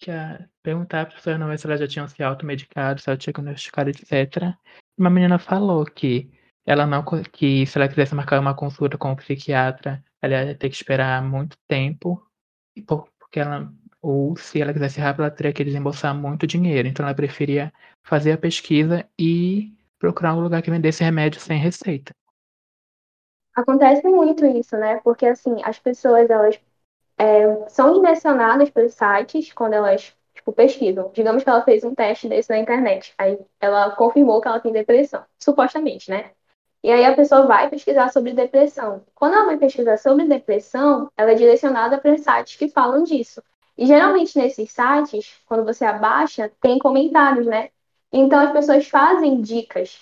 que 0.00 0.10
a 0.10 0.48
perguntar 0.62 1.06
pra 1.06 1.14
pessoa 1.14 1.38
não 1.38 1.56
se 1.56 1.66
ela 1.66 1.76
já 1.76 1.86
tinha 1.86 2.08
se 2.08 2.22
automedicado, 2.22 3.00
se 3.00 3.08
ela 3.08 3.16
tinha 3.16 3.32
diagnosticado, 3.32 3.90
etc. 3.90 4.56
Uma 4.98 5.10
menina 5.10 5.38
falou 5.38 5.84
que 5.84 6.30
ela 6.66 6.86
não 6.86 7.04
que 7.32 7.66
se 7.66 7.78
ela 7.78 7.88
quisesse 7.88 8.14
marcar 8.14 8.40
uma 8.40 8.54
consulta 8.54 8.98
com 8.98 9.12
o 9.12 9.16
psiquiatra, 9.16 10.02
ela 10.22 10.44
ia 10.44 10.54
ter 10.54 10.68
que 10.68 10.76
esperar 10.76 11.22
muito 11.22 11.56
tempo, 11.66 12.22
porque 13.18 13.40
ela 13.40 13.72
ou 14.02 14.34
se 14.36 14.60
ela 14.60 14.72
quisesse 14.72 14.98
rápido, 14.98 15.22
ela 15.22 15.30
teria 15.30 15.52
que 15.52 15.64
desembolsar 15.64 16.14
muito 16.14 16.46
dinheiro. 16.46 16.88
Então 16.88 17.04
ela 17.04 17.14
preferia 17.14 17.72
fazer 18.02 18.32
a 18.32 18.38
pesquisa 18.38 19.06
e 19.18 19.74
procurar 19.98 20.34
um 20.34 20.40
lugar 20.40 20.62
que 20.62 20.70
vendesse 20.70 21.04
remédio 21.04 21.40
sem 21.40 21.58
receita. 21.58 22.14
Acontece 23.54 24.06
muito 24.08 24.46
isso, 24.46 24.76
né? 24.76 25.00
Porque 25.04 25.26
assim, 25.26 25.60
as 25.62 25.78
pessoas 25.78 26.30
elas 26.30 26.58
é, 27.18 27.68
são 27.68 27.92
direcionadas 27.92 28.70
para 28.70 28.86
os 28.86 28.94
sites 28.94 29.52
quando 29.52 29.74
elas 29.74 30.16
tipo, 30.34 30.52
pesquisam. 30.52 31.10
Digamos 31.12 31.44
que 31.44 31.50
ela 31.50 31.62
fez 31.62 31.84
um 31.84 31.94
teste 31.94 32.28
desse 32.28 32.48
na 32.50 32.58
internet. 32.58 33.12
Aí 33.18 33.38
ela 33.60 33.94
confirmou 33.96 34.40
que 34.40 34.48
ela 34.48 34.60
tem 34.60 34.72
depressão, 34.72 35.24
supostamente, 35.38 36.10
né? 36.10 36.30
E 36.82 36.90
aí 36.90 37.04
a 37.04 37.14
pessoa 37.14 37.46
vai 37.46 37.68
pesquisar 37.68 38.10
sobre 38.10 38.32
depressão. 38.32 39.04
Quando 39.14 39.34
ela 39.34 39.46
vai 39.46 39.58
pesquisar 39.58 39.96
sobre 39.98 40.26
depressão, 40.26 41.10
ela 41.16 41.32
é 41.32 41.34
direcionada 41.34 41.98
para 41.98 42.16
sites 42.16 42.56
que 42.56 42.68
falam 42.68 43.02
disso. 43.04 43.42
E 43.76 43.86
geralmente 43.86 44.38
nesses 44.38 44.70
sites, 44.72 45.40
quando 45.46 45.64
você 45.64 45.84
abaixa, 45.84 46.50
tem 46.60 46.78
comentários, 46.78 47.46
né? 47.46 47.70
Então 48.12 48.38
as 48.40 48.52
pessoas 48.52 48.88
fazem 48.88 49.40
dicas, 49.40 49.98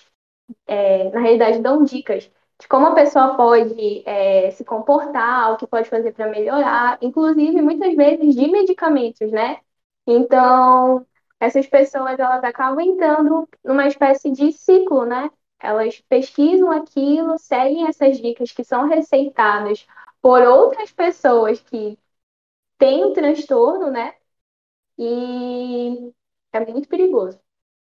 é, 0.67 1.11
na 1.11 1.21
realidade 1.21 1.61
dão 1.61 1.85
dicas 1.85 2.31
de 2.61 2.69
como 2.69 2.87
a 2.89 2.95
pessoa 2.95 3.37
pode 3.37 4.03
é, 4.07 4.51
se 4.53 4.65
comportar, 4.65 5.53
o 5.53 5.57
que 5.57 5.67
pode 5.67 5.89
fazer 5.89 6.13
para 6.13 6.29
melhorar, 6.29 6.99
inclusive 7.01 7.63
muitas 7.63 7.95
vezes 7.95 8.35
de 8.35 8.49
medicamentos, 8.51 9.31
né? 9.31 9.61
Então, 10.07 11.07
essas 11.41 11.67
pessoas 11.67 12.19
elas 12.19 12.43
acabam 12.45 12.81
entrando 12.81 13.49
numa 13.65 13.87
espécie 13.87 14.31
de 14.33 14.53
ciclo, 14.53 15.05
né? 15.07 15.31
Elas 15.61 16.01
pesquisam 16.09 16.71
aquilo, 16.71 17.39
seguem 17.39 17.87
essas 17.89 18.21
dicas 18.21 18.53
que 18.53 18.65
são 18.65 18.89
receitadas 18.89 19.87
por 20.21 20.43
outras 20.43 20.93
pessoas 20.93 21.61
que 21.61 21.99
têm 22.79 23.05
o 23.05 23.13
transtorno, 23.13 23.91
né? 23.91 24.15
E 24.99 26.13
é 26.53 26.61
muito 26.67 26.89
perigoso 26.89 27.39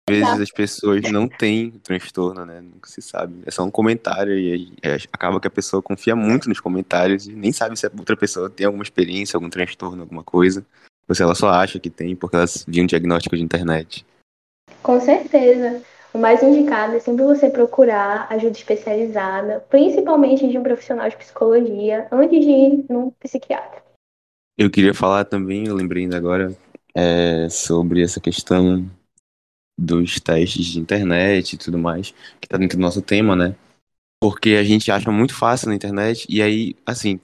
vezes 0.08 0.40
as 0.40 0.50
pessoas 0.50 1.10
não 1.10 1.28
têm 1.28 1.70
transtorno, 1.70 2.44
né? 2.44 2.60
Nunca 2.60 2.88
se 2.88 3.00
sabe. 3.00 3.42
É 3.46 3.50
só 3.50 3.64
um 3.64 3.70
comentário 3.70 4.36
e 4.36 4.72
é, 4.82 4.96
acaba 5.12 5.40
que 5.40 5.46
a 5.46 5.50
pessoa 5.50 5.82
confia 5.82 6.14
muito 6.14 6.48
nos 6.48 6.60
comentários 6.60 7.26
e 7.26 7.32
nem 7.32 7.52
sabe 7.52 7.78
se 7.78 7.86
a 7.86 7.90
outra 7.96 8.16
pessoa 8.16 8.50
tem 8.50 8.66
alguma 8.66 8.82
experiência, 8.82 9.36
algum 9.36 9.48
transtorno, 9.48 10.02
alguma 10.02 10.22
coisa. 10.22 10.64
Ou 11.08 11.14
se 11.14 11.22
ela 11.22 11.34
só 11.34 11.48
acha 11.48 11.78
que 11.78 11.90
tem 11.90 12.14
porque 12.14 12.36
ela 12.36 12.44
viu 12.66 12.84
um 12.84 12.86
diagnóstico 12.86 13.36
de 13.36 13.42
internet. 13.42 14.04
Com 14.82 15.00
certeza. 15.00 15.82
O 16.14 16.18
mais 16.18 16.42
indicado 16.42 16.94
é 16.94 17.00
sempre 17.00 17.24
você 17.24 17.48
procurar 17.48 18.26
ajuda 18.30 18.52
especializada, 18.52 19.60
principalmente 19.70 20.46
de 20.46 20.58
um 20.58 20.62
profissional 20.62 21.08
de 21.08 21.16
psicologia, 21.16 22.06
antes 22.12 22.44
de 22.44 22.50
ir 22.50 22.84
num 22.90 23.10
psiquiatra. 23.12 23.82
Eu 24.58 24.70
queria 24.70 24.92
falar 24.92 25.24
também, 25.24 25.66
eu 25.66 25.74
lembrei 25.74 26.02
ainda 26.02 26.18
agora, 26.18 26.54
é, 26.94 27.48
sobre 27.48 28.02
essa 28.02 28.20
questão 28.20 28.84
dos 29.78 30.20
testes 30.20 30.66
de 30.66 30.78
internet 30.78 31.54
e 31.54 31.58
tudo 31.58 31.78
mais, 31.78 32.14
que 32.38 32.46
tá 32.46 32.58
dentro 32.58 32.76
do 32.76 32.82
nosso 32.82 33.00
tema, 33.00 33.34
né? 33.34 33.56
Porque 34.20 34.50
a 34.50 34.62
gente 34.62 34.92
acha 34.92 35.10
muito 35.10 35.34
fácil 35.34 35.70
na 35.70 35.74
internet, 35.74 36.26
e 36.28 36.42
aí, 36.42 36.76
assim, 36.84 37.18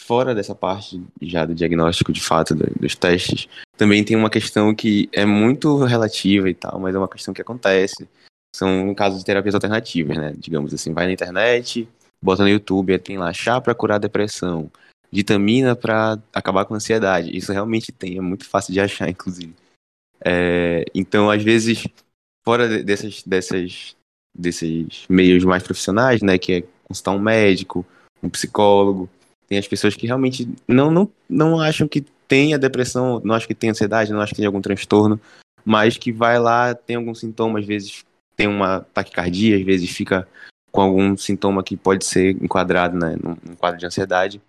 fora 0.00 0.34
dessa 0.34 0.54
parte 0.54 1.02
já 1.20 1.44
do 1.44 1.54
diagnóstico 1.54 2.12
de 2.12 2.20
fato 2.20 2.54
dos 2.54 2.94
testes, 2.94 3.48
também 3.76 4.04
tem 4.04 4.16
uma 4.16 4.30
questão 4.30 4.74
que 4.74 5.08
é 5.12 5.24
muito 5.24 5.82
relativa 5.84 6.48
e 6.48 6.54
tal, 6.54 6.78
mas 6.78 6.94
é 6.94 6.98
uma 6.98 7.08
questão 7.08 7.34
que 7.34 7.42
acontece. 7.42 8.08
São 8.54 8.94
casos 8.94 9.20
de 9.20 9.24
terapias 9.24 9.54
alternativas, 9.54 10.16
né? 10.16 10.34
Digamos 10.38 10.72
assim, 10.72 10.92
vai 10.92 11.06
na 11.06 11.12
internet, 11.12 11.88
bota 12.22 12.42
no 12.42 12.48
YouTube, 12.48 12.98
tem 12.98 13.18
lá 13.18 13.32
chá 13.32 13.60
para 13.60 13.74
curar 13.74 13.98
depressão, 13.98 14.70
vitamina 15.10 15.74
para 15.74 16.18
acabar 16.32 16.64
com 16.64 16.74
a 16.74 16.76
ansiedade. 16.76 17.36
Isso 17.36 17.52
realmente 17.52 17.92
tem, 17.92 18.18
é 18.18 18.20
muito 18.20 18.44
fácil 18.44 18.72
de 18.72 18.80
achar, 18.80 19.08
inclusive. 19.10 19.54
É, 20.24 20.84
então, 20.94 21.30
às 21.30 21.42
vezes, 21.42 21.86
fora 22.44 22.82
dessas, 22.82 23.22
dessas, 23.24 23.96
desses 24.36 25.04
meios 25.08 25.44
mais 25.44 25.62
profissionais, 25.62 26.22
né, 26.22 26.38
que 26.38 26.52
é 26.52 26.64
consultar 26.84 27.12
um 27.12 27.18
médico, 27.18 27.84
um 28.22 28.30
psicólogo, 28.30 29.08
tem 29.46 29.58
as 29.58 29.68
pessoas 29.68 29.94
que 29.94 30.06
realmente 30.06 30.48
não, 30.66 30.90
não, 30.90 31.10
não 31.28 31.60
acham 31.60 31.86
que 31.86 32.04
tem 32.26 32.54
a 32.54 32.58
depressão, 32.58 33.20
não 33.24 33.34
acham 33.34 33.48
que 33.48 33.54
tem 33.54 33.70
ansiedade, 33.70 34.12
não 34.12 34.20
acham 34.20 34.30
que 34.30 34.36
tem 34.36 34.46
algum 34.46 34.60
transtorno, 34.60 35.20
mas 35.64 35.96
que 35.96 36.12
vai 36.12 36.38
lá, 36.38 36.74
tem 36.74 36.96
algum 36.96 37.14
sintoma, 37.14 37.58
às 37.58 37.66
vezes 37.66 38.04
tem 38.36 38.46
uma 38.46 38.80
taquicardia, 38.92 39.56
às 39.56 39.62
vezes 39.62 39.90
fica 39.90 40.26
com 40.72 40.80
algum 40.80 41.16
sintoma 41.16 41.62
que 41.62 41.76
pode 41.76 42.04
ser 42.04 42.36
enquadrado 42.42 42.98
né, 42.98 43.16
num 43.22 43.54
quadro 43.56 43.78
de 43.78 43.86
ansiedade. 43.86 44.40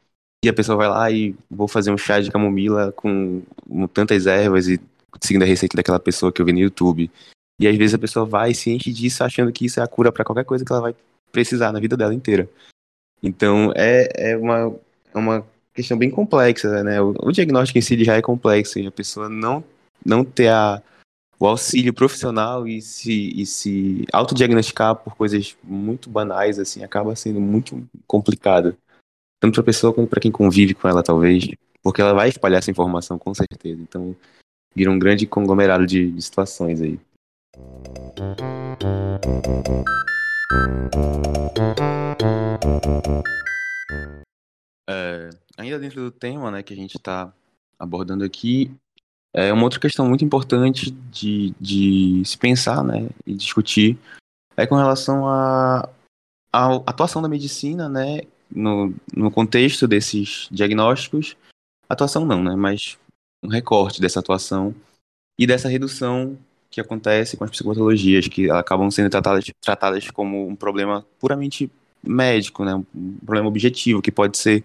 E 0.43 0.49
a 0.49 0.53
pessoa 0.53 0.77
vai 0.77 0.87
lá 0.87 1.11
e 1.11 1.35
vou 1.49 1.67
fazer 1.67 1.91
um 1.91 1.97
chá 1.97 2.19
de 2.19 2.31
camomila 2.31 2.91
com, 2.91 3.41
com 3.67 3.87
tantas 3.87 4.25
ervas 4.25 4.67
e 4.67 4.79
seguindo 5.21 5.43
a 5.43 5.45
receita 5.45 5.77
daquela 5.77 5.99
pessoa 5.99 6.31
que 6.31 6.41
eu 6.41 6.45
vi 6.45 6.51
no 6.51 6.59
YouTube. 6.59 7.09
E 7.59 7.67
às 7.67 7.75
vezes 7.75 7.93
a 7.93 7.99
pessoa 7.99 8.25
vai 8.25 8.51
e 8.51 8.55
se 8.55 8.69
enche 8.69 8.91
disso 8.91 9.23
achando 9.23 9.51
que 9.51 9.65
isso 9.65 9.79
é 9.79 9.83
a 9.83 9.87
cura 9.87 10.11
para 10.11 10.25
qualquer 10.25 10.43
coisa 10.43 10.65
que 10.65 10.71
ela 10.71 10.81
vai 10.81 10.95
precisar 11.31 11.71
na 11.71 11.79
vida 11.79 11.95
dela 11.95 12.13
inteira. 12.13 12.49
Então 13.21 13.71
é, 13.75 14.31
é, 14.31 14.37
uma, 14.37 14.75
uma 15.19 15.45
questão 15.73 15.97
bem 15.97 16.09
complexa, 16.09 16.83
né? 16.83 17.01
O, 17.01 17.13
o 17.21 17.31
diagnóstico 17.31 17.77
em 17.77 17.81
si 17.81 18.03
já 18.03 18.15
é 18.15 18.21
complexo 18.21 18.79
e 18.79 18.87
a 18.87 18.91
pessoa 18.91 19.27
não, 19.29 19.63
não 20.05 20.23
ter 20.23 20.49
a, 20.49 20.81
o 21.39 21.45
auxílio 21.45 21.93
profissional 21.93 22.67
e 22.67 22.81
se, 22.81 23.31
e 23.35 23.45
se 23.45 24.05
autodiagnosticar 24.11 24.95
por 24.95 25.15
coisas 25.15 25.55
muito 25.63 26.09
banais, 26.09 26.57
assim, 26.57 26.83
acaba 26.83 27.15
sendo 27.15 27.41
muito 27.41 27.87
complicado. 28.07 28.77
Tanto 29.39 29.53
para 29.53 29.61
a 29.61 29.65
pessoa 29.65 29.93
quanto 29.93 30.09
para 30.09 30.21
quem 30.21 30.31
convive 30.31 30.73
com 30.73 30.87
ela, 30.87 31.03
talvez. 31.03 31.47
Porque 31.83 32.01
ela 32.01 32.13
vai 32.13 32.29
espalhar 32.29 32.59
essa 32.59 32.71
informação, 32.71 33.19
com 33.19 33.33
certeza. 33.33 33.81
Então, 33.81 34.15
vira 34.73 34.89
um 34.89 34.97
grande 34.97 35.27
conglomerado 35.27 35.85
de, 35.85 36.09
de 36.09 36.21
situações 36.21 36.81
aí. 36.81 36.99
É, 44.89 45.29
ainda 45.57 45.79
dentro 45.79 46.01
do 46.01 46.11
tema 46.11 46.51
né, 46.51 46.63
que 46.63 46.73
a 46.73 46.77
gente 46.77 46.97
está 46.97 47.33
abordando 47.79 48.23
aqui, 48.23 48.71
é 49.33 49.51
uma 49.51 49.63
outra 49.63 49.79
questão 49.79 50.07
muito 50.07 50.23
importante 50.23 50.91
de, 50.91 51.53
de 51.59 52.23
se 52.23 52.37
pensar 52.37 52.83
né, 52.83 53.09
e 53.25 53.33
discutir 53.33 53.97
é 54.55 54.65
com 54.65 54.75
relação 54.75 55.27
à 55.27 55.89
atuação 56.53 57.21
da 57.21 57.27
medicina 57.27 57.89
né, 57.89 58.21
no, 58.49 58.93
no 59.13 59.29
contexto 59.29 59.87
desses 59.87 60.47
diagnósticos. 60.49 61.35
Atuação 61.89 62.25
não, 62.25 62.41
né, 62.41 62.55
mas 62.55 62.97
um 63.43 63.49
recorte 63.49 63.99
dessa 63.99 64.19
atuação 64.19 64.73
e 65.37 65.45
dessa 65.45 65.67
redução 65.67 66.37
que 66.71 66.79
acontece 66.79 67.37
com 67.37 67.43
as 67.43 67.51
psicopatologias, 67.51 68.27
que 68.27 68.49
acabam 68.49 68.89
sendo 68.89 69.09
tratadas, 69.09 69.45
tratadas 69.61 70.09
como 70.11 70.47
um 70.47 70.55
problema 70.55 71.05
puramente 71.19 71.69
médico, 72.05 72.63
né? 72.63 72.75
um 72.75 73.17
problema 73.25 73.47
objetivo, 73.47 74.01
que 74.01 74.11
pode 74.11 74.37
ser 74.37 74.63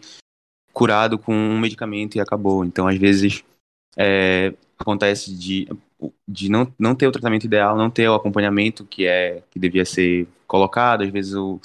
curado 0.73 1.19
com 1.19 1.35
um 1.35 1.59
medicamento 1.59 2.17
e 2.17 2.21
acabou. 2.21 2.65
Então, 2.65 2.87
às 2.87 2.97
vezes, 2.97 3.45
é, 3.97 4.55
acontece 4.79 5.35
de, 5.35 5.69
de 6.27 6.49
não, 6.49 6.73
não 6.79 6.95
ter 6.95 7.07
o 7.07 7.13
tratamento 7.13 7.45
ideal, 7.45 7.77
não 7.77 7.91
ter 7.91 8.09
o 8.09 8.15
acompanhamento 8.15 8.85
que 8.87 9.07
é 9.07 9.43
que 9.51 9.59
devia 9.59 9.85
ser 9.85 10.27
colocado, 10.47 11.03
às 11.03 11.11
vezes 11.11 11.35
o, 11.35 11.61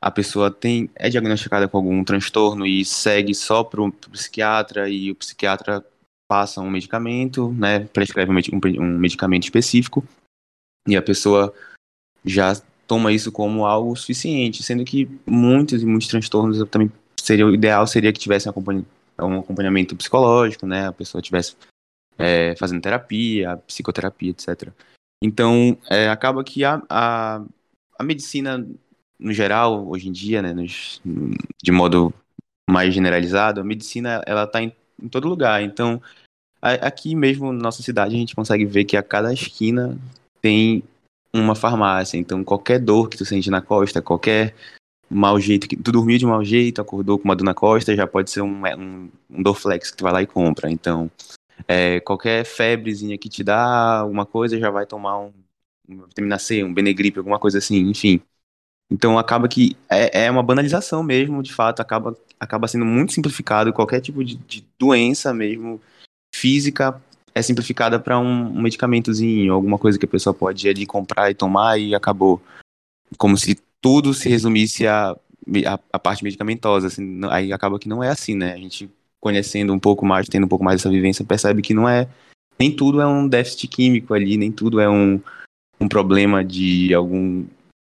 a 0.00 0.10
pessoa 0.10 0.50
tem 0.50 0.90
é 0.94 1.08
diagnosticada 1.08 1.68
com 1.68 1.76
algum 1.76 2.02
transtorno 2.02 2.66
e 2.66 2.84
segue 2.84 3.34
só 3.34 3.62
para 3.62 3.82
o 3.82 3.92
psiquiatra 3.92 4.88
e 4.88 5.10
o 5.10 5.14
psiquiatra 5.14 5.84
passa 6.28 6.60
um 6.60 6.70
medicamento, 6.70 7.52
né, 7.52 7.80
prescreve 7.80 8.32
um, 8.32 8.60
um 8.80 8.98
medicamento 8.98 9.44
específico 9.44 10.02
e 10.88 10.96
a 10.96 11.02
pessoa 11.02 11.54
já 12.24 12.54
toma 12.86 13.12
isso 13.12 13.32
como 13.32 13.64
algo 13.66 13.94
suficiente, 13.96 14.62
sendo 14.62 14.84
que 14.84 15.08
muitos 15.26 15.82
e 15.82 15.86
muitos 15.86 16.08
transtornos 16.08 16.62
também 16.68 16.90
seria 17.20 17.46
o 17.46 17.54
ideal 17.54 17.86
seria 17.86 18.12
que 18.12 18.18
tivesse 18.18 18.48
um 18.48 19.38
acompanhamento 19.38 19.96
psicológico, 19.96 20.66
né, 20.66 20.88
a 20.88 20.92
pessoa 20.92 21.22
tivesse 21.22 21.56
é, 22.18 22.54
fazendo 22.56 22.82
terapia, 22.82 23.56
psicoterapia, 23.66 24.30
etc. 24.30 24.70
Então, 25.22 25.78
é, 25.88 26.08
acaba 26.08 26.42
que 26.42 26.64
a, 26.64 26.82
a, 26.88 27.44
a, 27.98 28.02
medicina, 28.02 28.66
no 29.18 29.32
geral, 29.32 29.88
hoje 29.88 30.08
em 30.08 30.12
dia, 30.12 30.42
né, 30.42 30.52
nos, 30.52 31.00
de 31.62 31.70
modo 31.70 32.12
mais 32.68 32.92
generalizado, 32.92 33.60
a 33.60 33.64
medicina 33.64 34.22
ela 34.26 34.44
está 34.44 34.60
em, 34.62 34.72
em, 35.00 35.08
todo 35.08 35.28
lugar. 35.28 35.62
Então, 35.62 36.02
a, 36.60 36.72
aqui 36.72 37.14
mesmo 37.14 37.52
na 37.52 37.62
nossa 37.62 37.82
cidade, 37.82 38.14
a 38.14 38.18
gente 38.18 38.34
consegue 38.34 38.64
ver 38.64 38.84
que 38.84 38.96
a 38.96 39.02
cada 39.02 39.32
esquina 39.32 39.96
tem 40.40 40.82
uma 41.34 41.54
farmácia. 41.54 42.18
Então, 42.18 42.44
qualquer 42.44 42.78
dor 42.78 43.08
que 43.08 43.16
tu 43.16 43.24
sente 43.24 43.50
na 43.50 43.60
costa, 43.62 44.02
qualquer 44.02 44.54
mau 45.08 45.38
jeito, 45.38 45.68
que 45.68 45.76
tu 45.76 45.92
dormiu 45.92 46.18
de 46.18 46.26
mau 46.26 46.44
jeito, 46.44 46.80
acordou 46.80 47.18
com 47.18 47.24
uma 47.24 47.36
dor 47.36 47.44
na 47.44 47.54
costa, 47.54 47.94
já 47.94 48.06
pode 48.06 48.30
ser 48.30 48.42
um, 48.42 48.62
um, 48.66 49.10
um 49.30 49.42
Dorflex 49.42 49.90
que 49.90 49.96
tu 49.96 50.04
vai 50.04 50.12
lá 50.12 50.22
e 50.22 50.26
compra. 50.26 50.70
Então, 50.70 51.10
é, 51.68 52.00
qualquer 52.00 52.44
febrezinha 52.44 53.18
que 53.18 53.28
te 53.28 53.44
dá 53.44 54.00
alguma 54.00 54.26
coisa, 54.26 54.58
já 54.58 54.70
vai 54.70 54.86
tomar 54.86 55.18
um, 55.18 55.32
uma 55.88 56.06
vitamina 56.06 56.38
C, 56.38 56.64
um 56.64 56.72
Benegripe, 56.72 57.18
alguma 57.18 57.38
coisa 57.38 57.58
assim, 57.58 57.78
enfim. 57.88 58.20
Então 58.90 59.18
acaba 59.18 59.48
que 59.48 59.76
é, 59.88 60.24
é 60.26 60.30
uma 60.30 60.42
banalização 60.42 61.02
mesmo, 61.02 61.42
de 61.42 61.52
fato, 61.52 61.80
acaba, 61.80 62.16
acaba 62.38 62.68
sendo 62.68 62.84
muito 62.84 63.12
simplificado. 63.12 63.72
Qualquer 63.72 64.00
tipo 64.00 64.22
de, 64.22 64.36
de 64.36 64.66
doença 64.78 65.32
mesmo 65.32 65.80
física 66.34 67.00
é 67.34 67.42
simplificada 67.42 67.98
para 67.98 68.18
um, 68.18 68.60
medicamentozinho, 68.60 69.52
alguma 69.52 69.78
coisa 69.78 69.98
que 69.98 70.04
a 70.04 70.08
pessoa 70.08 70.34
pode 70.34 70.68
ali 70.68 70.86
comprar 70.86 71.30
e 71.30 71.34
tomar 71.34 71.78
e 71.78 71.94
acabou. 71.94 72.42
Como 73.16 73.36
se 73.36 73.58
tudo 73.80 74.14
se 74.14 74.28
resumisse 74.28 74.86
a, 74.86 75.16
a, 75.66 75.80
a 75.92 75.98
parte 75.98 76.22
medicamentosa. 76.22 76.86
Assim, 76.86 77.20
aí 77.30 77.52
acaba 77.52 77.78
que 77.78 77.88
não 77.88 78.02
é 78.02 78.08
assim, 78.08 78.34
né? 78.34 78.52
A 78.52 78.58
gente 78.58 78.90
conhecendo 79.20 79.72
um 79.72 79.78
pouco 79.78 80.04
mais, 80.04 80.28
tendo 80.28 80.44
um 80.44 80.48
pouco 80.48 80.64
mais 80.64 80.80
dessa 80.80 80.90
vivência, 80.90 81.24
percebe 81.24 81.62
que 81.62 81.74
não 81.74 81.88
é. 81.88 82.08
Nem 82.58 82.74
tudo 82.74 83.00
é 83.00 83.06
um 83.06 83.26
déficit 83.26 83.68
químico 83.68 84.14
ali, 84.14 84.36
nem 84.36 84.50
tudo 84.50 84.80
é 84.80 84.88
um, 84.88 85.20
um 85.80 85.88
problema 85.88 86.44
de 86.44 86.92
algum, 86.92 87.44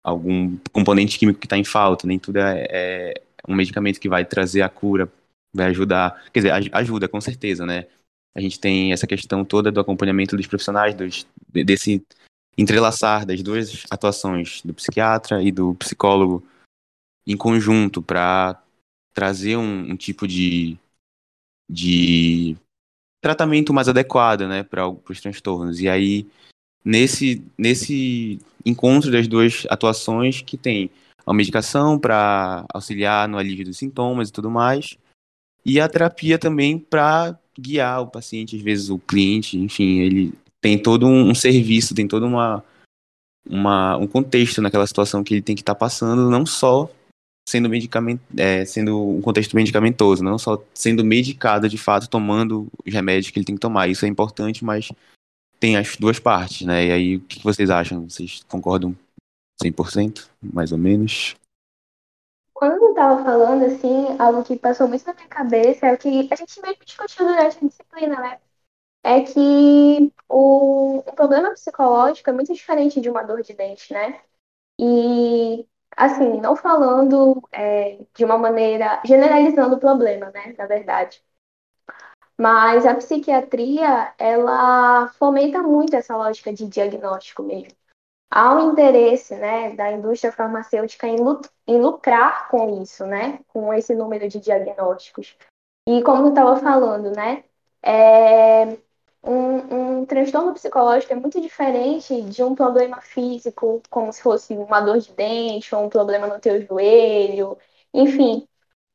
algum 0.02 0.56
componente 0.72 1.18
químico 1.18 1.40
que 1.40 1.46
está 1.46 1.56
em 1.56 1.64
falta, 1.64 2.06
nem 2.06 2.18
tudo 2.18 2.38
é, 2.38 2.66
é, 2.70 3.14
um 3.48 3.54
medicamento 3.54 3.98
que 3.98 4.08
vai 4.08 4.24
trazer 4.24 4.62
a 4.62 4.68
cura, 4.68 5.10
vai 5.52 5.66
ajudar. 5.66 6.24
Quer 6.32 6.40
dizer, 6.40 6.70
ajuda, 6.74 7.08
com 7.08 7.20
certeza, 7.20 7.64
né? 7.66 7.86
A 8.34 8.40
gente 8.40 8.58
tem 8.58 8.92
essa 8.92 9.06
questão 9.06 9.44
toda 9.44 9.70
do 9.70 9.80
acompanhamento 9.80 10.36
dos 10.36 10.46
profissionais, 10.46 10.94
dos, 10.94 11.26
desse 11.48 12.04
entrelaçar 12.56 13.24
das 13.24 13.42
duas 13.42 13.84
atuações, 13.90 14.60
do 14.62 14.74
psiquiatra 14.74 15.42
e 15.42 15.52
do 15.52 15.74
psicólogo 15.74 16.44
em 17.26 17.36
conjunto, 17.36 18.02
para 18.02 18.62
trazer 19.14 19.56
um, 19.56 19.92
um 19.92 19.96
tipo 19.96 20.26
de, 20.26 20.76
de 21.70 22.56
tratamento 23.22 23.72
mais 23.72 23.88
adequado, 23.88 24.46
né, 24.46 24.62
para 24.62 24.88
os 24.88 25.20
transtornos. 25.20 25.80
E 25.80 25.88
aí, 25.88 26.26
nesse, 26.84 27.42
nesse 27.56 28.38
encontro 28.64 29.10
das 29.10 29.26
duas 29.26 29.66
atuações, 29.70 30.42
que 30.42 30.58
tem 30.58 30.90
a 31.24 31.32
medicação 31.32 31.98
para 31.98 32.66
auxiliar 32.72 33.28
no 33.28 33.38
alívio 33.38 33.64
dos 33.64 33.78
sintomas 33.78 34.28
e 34.28 34.32
tudo 34.32 34.50
mais, 34.50 34.98
e 35.64 35.80
a 35.80 35.88
terapia 35.88 36.38
também 36.38 36.78
para 36.78 37.38
guiar 37.58 38.02
o 38.02 38.06
paciente, 38.06 38.56
às 38.56 38.62
vezes 38.62 38.90
o 38.90 38.98
cliente, 38.98 39.58
enfim, 39.58 40.00
ele 40.00 40.32
tem 40.60 40.78
todo 40.78 41.06
um, 41.06 41.30
um 41.30 41.34
serviço, 41.34 41.94
tem 41.94 42.08
todo 42.08 42.26
uma, 42.26 42.64
uma, 43.48 43.96
um 43.96 44.06
contexto 44.06 44.62
naquela 44.62 44.86
situação 44.86 45.22
que 45.22 45.34
ele 45.34 45.42
tem 45.42 45.54
que 45.54 45.62
estar 45.62 45.74
tá 45.74 45.78
passando, 45.78 46.30
não 46.30 46.46
só 46.46 46.90
sendo 47.48 47.68
medicamento, 47.68 48.22
é, 48.36 48.64
sendo 48.64 49.16
um 49.16 49.20
contexto 49.20 49.54
medicamentoso, 49.54 50.24
não 50.24 50.38
só 50.38 50.62
sendo 50.72 51.04
medicado 51.04 51.68
de 51.68 51.76
fato, 51.76 52.08
tomando 52.08 52.66
os 52.84 52.92
remédios 52.92 53.30
que 53.30 53.38
ele 53.38 53.44
tem 53.44 53.54
que 53.54 53.60
tomar. 53.60 53.88
Isso 53.88 54.04
é 54.06 54.08
importante, 54.08 54.64
mas 54.64 54.90
tem 55.60 55.76
as 55.76 55.96
duas 55.96 56.18
partes, 56.18 56.66
né? 56.66 56.86
E 56.86 56.92
aí, 56.92 57.16
o 57.16 57.20
que 57.20 57.42
vocês 57.42 57.70
acham? 57.70 58.08
Vocês 58.08 58.42
concordam 58.48 58.96
100%, 59.62 60.26
mais 60.42 60.72
ou 60.72 60.78
menos? 60.78 61.34
Quando 62.54 62.82
eu 62.82 62.90
estava 62.90 63.22
falando, 63.24 63.64
assim, 63.64 64.16
algo 64.18 64.44
que 64.44 64.56
passou 64.56 64.88
muito 64.88 65.04
na 65.06 65.14
minha 65.14 65.28
cabeça 65.28 65.86
é 65.86 65.92
o 65.94 65.98
que 65.98 66.28
a 66.32 66.36
gente 66.36 66.60
que 66.60 66.84
discutiu 66.84 67.26
durante 67.26 67.58
a 67.64 67.68
disciplina, 67.68 68.20
né? 68.20 68.40
É 69.04 69.22
que 69.22 70.12
o, 70.28 70.98
o 71.00 71.14
problema 71.14 71.52
psicológico 71.52 72.30
é 72.30 72.34
muito 72.34 72.52
diferente 72.54 73.00
de 73.00 73.10
uma 73.10 73.22
dor 73.24 73.42
de 73.42 73.54
dente, 73.54 73.92
né? 73.92 74.22
E 74.80 75.66
assim, 75.96 76.40
não 76.40 76.56
falando 76.56 77.42
é, 77.52 77.98
de 78.14 78.24
uma 78.24 78.38
maneira, 78.38 79.02
generalizando 79.06 79.76
o 79.76 79.80
problema, 79.80 80.30
né, 80.32 80.54
na 80.58 80.66
verdade. 80.66 81.22
Mas 82.38 82.84
a 82.86 82.94
psiquiatria, 82.94 84.14
ela 84.18 85.08
fomenta 85.18 85.62
muito 85.62 85.94
essa 85.96 86.16
lógica 86.16 86.52
de 86.52 86.66
diagnóstico 86.68 87.42
mesmo. 87.42 87.76
Há 88.30 88.54
um 88.54 88.72
interesse, 88.72 89.34
né, 89.36 89.74
da 89.74 89.92
indústria 89.92 90.32
farmacêutica 90.32 91.06
em, 91.06 91.16
em 91.66 91.80
lucrar 91.80 92.48
com 92.48 92.82
isso, 92.82 93.06
né, 93.06 93.38
com 93.48 93.72
esse 93.72 93.94
número 93.94 94.28
de 94.28 94.40
diagnósticos. 94.40 95.36
E 95.88 96.02
como 96.02 96.26
eu 96.26 96.28
estava 96.30 96.56
falando, 96.56 97.10
né, 97.14 97.44
é, 97.82 98.76
um, 99.22 100.00
um 100.00 100.06
transtorno 100.06 100.52
psicológico 100.54 101.12
é 101.12 101.16
muito 101.16 101.40
diferente 101.40 102.22
de 102.22 102.42
um 102.42 102.54
problema 102.54 103.00
físico, 103.00 103.82
como 103.90 104.12
se 104.12 104.22
fosse 104.22 104.54
uma 104.54 104.80
dor 104.80 104.98
de 104.98 105.12
dente 105.12 105.74
ou 105.74 105.84
um 105.84 105.88
problema 105.88 106.26
no 106.26 106.40
teu 106.40 106.60
joelho, 106.66 107.56
enfim, 107.92 108.46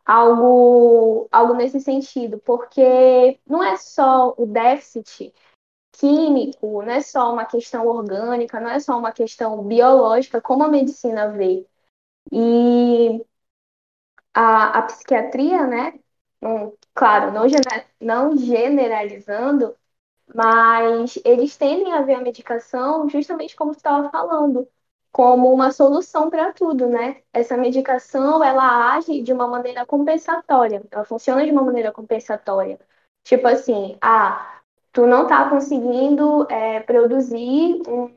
algo, 0.06 1.28
algo 1.32 1.54
nesse 1.54 1.80
sentido, 1.80 2.40
porque 2.40 3.40
não 3.48 3.64
é 3.64 3.78
só 3.78 4.34
o 4.38 4.46
déficit 4.46 5.34
químico, 6.00 6.82
não 6.84 6.92
é 6.94 7.02
só 7.02 7.32
uma 7.34 7.46
questão 7.46 7.88
orgânica, 7.88 8.60
não 8.60 8.70
é 8.70 8.80
só 8.80 8.98
uma 8.98 9.12
questão 9.12 9.64
biológica, 9.64 10.42
como 10.42 10.64
a 10.64 10.68
medicina 10.70 11.30
vê. 11.32 11.66
E 12.32 13.26
a, 14.34 14.80
a 14.80 14.82
psiquiatria, 14.84 15.66
né, 15.68 16.00
claro, 16.94 17.32
não, 17.32 17.44
não 18.02 18.38
generalizando, 18.38 19.76
mas 20.36 21.20
eles 21.26 21.58
tendem 21.58 21.94
a 21.94 22.02
ver 22.04 22.16
a 22.16 22.22
medicação 22.22 23.10
justamente 23.10 23.56
como 23.56 23.74
você 23.74 23.80
estava 23.80 24.10
falando, 24.12 24.68
como 25.12 25.54
uma 25.54 25.72
solução 25.72 26.30
para 26.30 26.54
tudo, 26.54 26.88
né? 26.90 27.24
Essa 27.34 27.58
medicação, 27.58 28.44
ela 28.44 28.96
age 28.96 29.22
de 29.24 29.34
uma 29.34 29.48
maneira 29.48 29.86
compensatória, 29.86 30.84
ela 30.92 31.06
funciona 31.06 31.46
de 31.46 31.52
uma 31.52 31.64
maneira 31.64 31.92
compensatória. 31.94 32.80
Tipo 33.24 33.48
assim, 33.48 33.98
ah, 34.02 34.59
tu 35.00 35.08
não 35.08 35.26
tá 35.26 35.50
conseguindo 35.50 36.46
é, 36.52 36.82
produzir 36.82 37.82
um, 37.88 38.12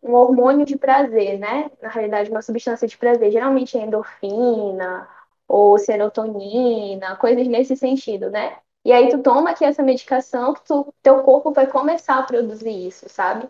um 0.00 0.14
hormônio 0.14 0.64
de 0.64 0.78
prazer, 0.78 1.36
né? 1.36 1.68
Na 1.82 1.88
realidade, 1.88 2.30
uma 2.30 2.40
substância 2.42 2.86
de 2.86 2.96
prazer, 2.96 3.32
geralmente 3.32 3.76
é 3.76 3.82
endorfina 3.82 5.08
ou 5.48 5.76
serotonina, 5.78 7.16
coisas 7.16 7.48
nesse 7.48 7.76
sentido, 7.76 8.30
né? 8.30 8.56
E 8.84 8.92
aí 8.92 9.08
tu 9.08 9.18
toma 9.18 9.50
aqui 9.50 9.64
essa 9.64 9.82
medicação 9.82 10.54
que 10.54 10.64
tu, 10.64 10.94
teu 11.02 11.24
corpo 11.24 11.50
vai 11.50 11.66
começar 11.66 12.18
a 12.20 12.22
produzir 12.22 12.86
isso, 12.86 13.08
sabe? 13.08 13.48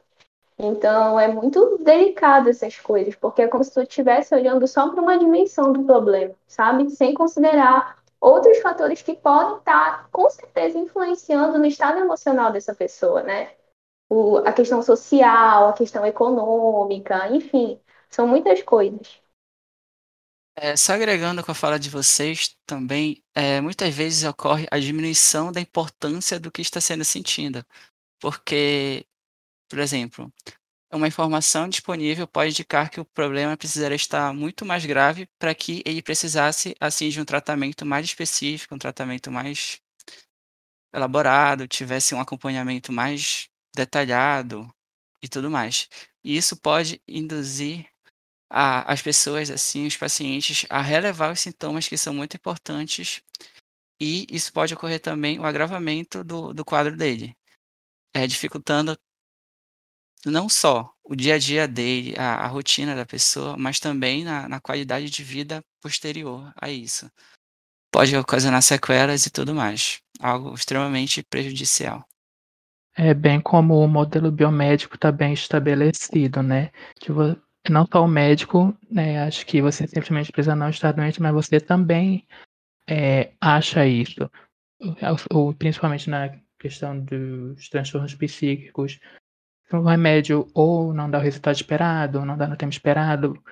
Então 0.58 1.20
é 1.20 1.28
muito 1.28 1.76
delicado 1.78 2.48
essas 2.48 2.78
coisas, 2.78 3.14
porque 3.14 3.42
é 3.42 3.48
como 3.48 3.62
se 3.62 3.72
tu 3.74 3.82
estivesse 3.82 4.34
olhando 4.34 4.66
só 4.66 4.88
para 4.88 5.02
uma 5.02 5.18
dimensão 5.18 5.74
do 5.74 5.84
problema, 5.84 6.34
sabe? 6.46 6.88
Sem 6.88 7.12
considerar 7.12 8.01
outros 8.22 8.58
fatores 8.60 9.02
que 9.02 9.14
podem 9.16 9.58
estar, 9.58 10.08
com 10.10 10.30
certeza, 10.30 10.78
influenciando 10.78 11.58
no 11.58 11.66
estado 11.66 11.98
emocional 12.00 12.52
dessa 12.52 12.74
pessoa, 12.74 13.22
né? 13.22 13.54
O, 14.08 14.38
a 14.38 14.52
questão 14.52 14.82
social, 14.82 15.68
a 15.68 15.72
questão 15.74 16.06
econômica, 16.06 17.28
enfim, 17.30 17.80
são 18.10 18.26
muitas 18.28 18.62
coisas. 18.62 19.20
É, 20.54 20.76
só 20.76 20.92
agregando 20.92 21.42
com 21.42 21.50
a 21.50 21.54
fala 21.54 21.78
de 21.78 21.88
vocês 21.88 22.56
também, 22.66 23.24
é, 23.34 23.60
muitas 23.60 23.94
vezes 23.94 24.24
ocorre 24.24 24.66
a 24.70 24.78
diminuição 24.78 25.50
da 25.50 25.60
importância 25.60 26.38
do 26.38 26.52
que 26.52 26.60
está 26.60 26.80
sendo 26.80 27.04
sentido. 27.04 27.64
Porque, 28.20 29.06
por 29.68 29.78
exemplo, 29.80 30.32
uma 30.92 31.08
informação 31.08 31.68
disponível 31.68 32.26
pode 32.26 32.50
indicar 32.50 32.90
que 32.90 33.00
o 33.00 33.04
problema 33.04 33.56
precisaria 33.56 33.96
estar 33.96 34.32
muito 34.34 34.64
mais 34.64 34.84
grave 34.84 35.28
para 35.38 35.54
que 35.54 35.82
ele 35.86 36.02
precisasse, 36.02 36.74
assim, 36.80 37.08
de 37.08 37.20
um 37.20 37.24
tratamento 37.24 37.86
mais 37.86 38.06
específico, 38.06 38.74
um 38.74 38.78
tratamento 38.78 39.30
mais 39.30 39.80
elaborado, 40.94 41.66
tivesse 41.66 42.14
um 42.14 42.20
acompanhamento 42.20 42.92
mais 42.92 43.48
detalhado 43.74 44.68
e 45.22 45.28
tudo 45.28 45.50
mais. 45.50 45.88
E 46.24 46.36
isso 46.36 46.56
pode 46.56 47.00
induzir 47.08 47.86
a, 48.50 48.92
as 48.92 49.02
pessoas, 49.02 49.50
assim, 49.50 49.86
os 49.86 49.96
pacientes, 49.96 50.66
a 50.70 50.82
relevar 50.82 51.32
os 51.32 51.40
sintomas 51.40 51.88
que 51.88 51.96
são 51.96 52.14
muito 52.14 52.36
importantes 52.36 53.22
e 54.00 54.26
isso 54.30 54.52
pode 54.52 54.74
ocorrer 54.74 55.00
também 55.00 55.38
o 55.38 55.44
agravamento 55.44 56.24
do, 56.24 56.52
do 56.52 56.64
quadro 56.64 56.96
dele, 56.96 57.36
é, 58.14 58.26
dificultando 58.26 58.98
não 60.30 60.48
só 60.48 60.92
o 61.04 61.16
dia 61.16 61.34
a 61.34 61.38
dia 61.38 61.66
dele, 61.66 62.14
a, 62.16 62.44
a 62.44 62.46
rotina 62.46 62.94
da 62.94 63.04
pessoa, 63.04 63.56
mas 63.56 63.80
também 63.80 64.24
na, 64.24 64.48
na 64.48 64.60
qualidade 64.60 65.10
de 65.10 65.22
vida 65.22 65.62
posterior 65.80 66.52
a 66.60 66.70
isso. 66.70 67.10
Pode 67.92 68.16
ocasionar 68.16 68.62
sequelas 68.62 69.26
e 69.26 69.30
tudo 69.30 69.54
mais, 69.54 70.00
algo 70.20 70.54
extremamente 70.54 71.22
prejudicial. 71.22 72.04
É 72.96 73.14
bem 73.14 73.40
como 73.40 73.78
o 73.78 73.88
modelo 73.88 74.30
biomédico 74.30 74.94
está 74.94 75.10
bem 75.10 75.32
estabelecido, 75.32 76.42
né? 76.42 76.70
Não 77.68 77.86
só 77.90 78.04
o 78.04 78.08
médico, 78.08 78.76
né? 78.90 79.22
Acho 79.24 79.46
que 79.46 79.62
você 79.62 79.86
simplesmente 79.86 80.30
precisa 80.30 80.54
não 80.54 80.68
estar 80.68 80.92
doente, 80.92 81.20
mas 81.20 81.32
você 81.32 81.58
também 81.58 82.26
é, 82.88 83.32
acha 83.40 83.86
isso. 83.86 84.30
Ou, 85.30 85.54
principalmente 85.54 86.10
na 86.10 86.38
questão 86.58 86.98
dos 86.98 87.68
transtornos 87.68 88.14
psíquicos, 88.14 88.98
o 89.80 89.84
remédio 89.84 90.48
ou 90.54 90.92
não 90.92 91.10
dá 91.10 91.18
o 91.18 91.22
resultado 91.22 91.54
esperado, 91.54 92.20
ou 92.20 92.24
não 92.24 92.36
dá 92.36 92.46
no 92.46 92.56
tempo 92.56 92.72
esperado, 92.72 93.42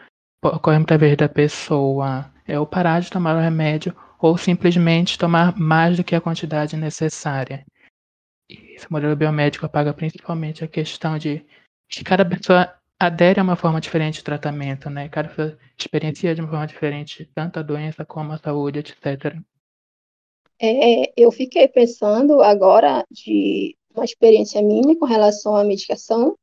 ocorre 0.43 0.79
muitas 0.79 0.99
vezes 0.99 1.17
da 1.17 1.29
pessoa 1.29 2.31
é 2.47 2.59
ou 2.59 2.67
parar 2.67 3.01
de 3.01 3.11
tomar 3.11 3.37
o 3.37 3.41
remédio 3.41 3.95
ou 4.19 4.37
simplesmente 4.37 5.17
tomar 5.17 5.57
mais 5.57 5.97
do 5.97 6.05
que 6.05 6.15
a 6.15 6.21
quantidade 6.21 6.77
necessária. 6.77 7.65
E 8.51 8.75
esse 8.75 8.91
modelo 8.91 9.15
biomédico 9.15 9.65
apaga 9.65 9.95
principalmente 9.95 10.65
a 10.65 10.69
questão 10.69 11.17
de 11.17 11.47
que 11.89 12.03
cada 12.03 12.25
pessoa 12.25 12.75
adere 12.99 13.41
a 13.41 13.43
uma 13.43 13.57
forma 13.57 13.81
diferente 13.81 14.17
de 14.17 14.25
tratamento, 14.25 14.91
né? 14.91 15.09
Cada 15.09 15.29
pessoa 15.29 15.57
experiencia 15.79 16.35
de 16.35 16.41
uma 16.41 16.51
forma 16.51 16.67
diferente 16.67 17.25
tanto 17.35 17.59
a 17.59 17.63
doença 17.63 18.05
como 18.05 18.33
a 18.33 18.39
saúde, 18.39 18.81
etc. 18.81 19.37
É, 20.61 21.13
eu 21.17 21.33
fiquei 21.33 21.67
pensando 21.69 22.43
agora 22.43 23.07
de 23.11 23.77
uma 23.95 24.05
experiência 24.05 24.63
minha 24.63 24.97
com 24.97 25.05
relação 25.05 25.57
à 25.57 25.65
medicação, 25.65 26.37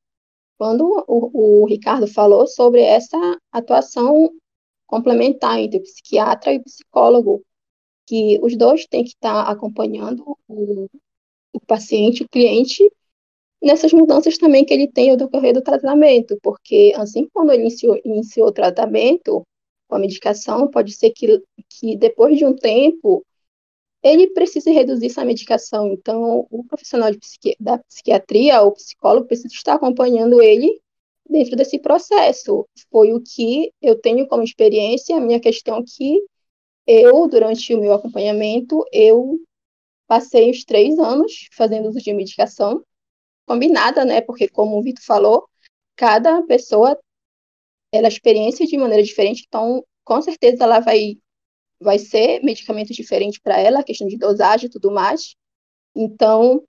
quando 0.57 1.05
o, 1.07 1.63
o 1.63 1.65
Ricardo 1.65 2.07
falou 2.07 2.47
sobre 2.47 2.81
essa 2.81 3.17
atuação 3.51 4.31
complementar 4.85 5.59
entre 5.59 5.79
o 5.79 5.83
psiquiatra 5.83 6.53
e 6.53 6.57
o 6.57 6.63
psicólogo, 6.63 7.43
que 8.05 8.39
os 8.41 8.55
dois 8.55 8.85
têm 8.87 9.03
que 9.03 9.09
estar 9.09 9.43
acompanhando 9.43 10.37
o, 10.47 10.87
o 11.53 11.59
paciente, 11.59 12.23
o 12.23 12.29
cliente, 12.29 12.89
nessas 13.61 13.91
mudanças 13.91 14.37
também 14.37 14.63
que 14.63 14.73
ele 14.73 14.87
tem 14.87 15.09
ao 15.11 15.17
decorrer 15.17 15.53
do 15.53 15.61
tratamento, 15.61 16.37
porque 16.41 16.93
assim 16.95 17.27
quando 17.33 17.51
ele 17.51 17.63
iniciou, 17.63 17.99
iniciou 18.05 18.47
o 18.47 18.53
tratamento 18.53 19.43
com 19.87 19.95
a 19.95 19.99
medicação, 19.99 20.69
pode 20.69 20.93
ser 20.93 21.11
que, 21.11 21.41
que 21.69 21.97
depois 21.97 22.37
de 22.37 22.45
um 22.45 22.55
tempo 22.55 23.25
ele 24.13 24.27
precisa 24.31 24.71
reduzir 24.71 25.07
essa 25.07 25.25
medicação. 25.25 25.87
Então, 25.93 26.47
o 26.49 26.63
profissional 26.63 27.13
psiqui 27.17 27.55
da 27.59 27.77
psiquiatria, 27.79 28.61
ou 28.61 28.71
psicólogo, 28.71 29.27
precisa 29.27 29.47
estar 29.47 29.73
acompanhando 29.75 30.41
ele 30.41 30.81
dentro 31.29 31.55
desse 31.55 31.79
processo. 31.79 32.67
Foi 32.91 33.13
o 33.13 33.21
que 33.21 33.71
eu 33.81 33.99
tenho 33.99 34.27
como 34.27 34.43
experiência, 34.43 35.15
a 35.17 35.21
minha 35.21 35.39
questão 35.39 35.83
que 35.83 36.21
eu, 36.85 37.27
durante 37.27 37.73
o 37.73 37.79
meu 37.79 37.93
acompanhamento, 37.93 38.83
eu 38.91 39.39
passei 40.07 40.49
os 40.49 40.63
três 40.63 40.97
anos 40.97 41.47
fazendo 41.51 41.89
uso 41.89 41.99
de 41.99 42.13
medicação 42.13 42.83
combinada, 43.45 44.05
né? 44.05 44.21
Porque, 44.21 44.47
como 44.47 44.77
o 44.77 44.81
Vitor 44.81 45.03
falou, 45.03 45.47
cada 45.95 46.41
pessoa 46.43 46.97
ela 47.91 48.07
experiência 48.07 48.65
de 48.65 48.77
maneira 48.77 49.03
diferente, 49.03 49.45
então, 49.47 49.83
com 50.03 50.21
certeza, 50.21 50.63
ela 50.63 50.79
vai 50.79 51.17
vai 51.79 51.99
ser 51.99 52.43
medicamento 52.43 52.93
diferente 52.93 53.39
para 53.41 53.59
ela, 53.59 53.83
questão 53.83 54.07
de 54.07 54.17
dosagem 54.17 54.67
e 54.67 54.69
tudo 54.69 54.91
mais. 54.91 55.35
Então, 55.95 56.63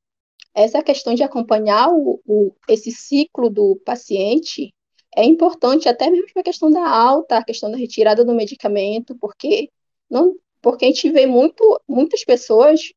essa 0.54 0.82
questão 0.82 1.14
de 1.14 1.22
acompanhar 1.22 1.88
o, 1.90 2.20
o, 2.26 2.54
esse 2.68 2.90
ciclo 2.90 3.50
do 3.50 3.76
paciente 3.84 4.74
é 5.16 5.24
importante 5.24 5.88
até 5.88 6.10
mesmo 6.10 6.32
para 6.32 6.40
a 6.40 6.44
questão 6.44 6.70
da 6.70 6.88
alta, 6.88 7.38
a 7.38 7.44
questão 7.44 7.70
da 7.70 7.76
retirada 7.76 8.24
do 8.24 8.34
medicamento, 8.34 9.16
porque 9.18 9.70
não, 10.10 10.36
porque 10.60 10.84
a 10.84 10.88
gente 10.88 11.10
vê 11.10 11.26
muito, 11.26 11.80
muitas 11.88 12.24
pessoas, 12.24 12.92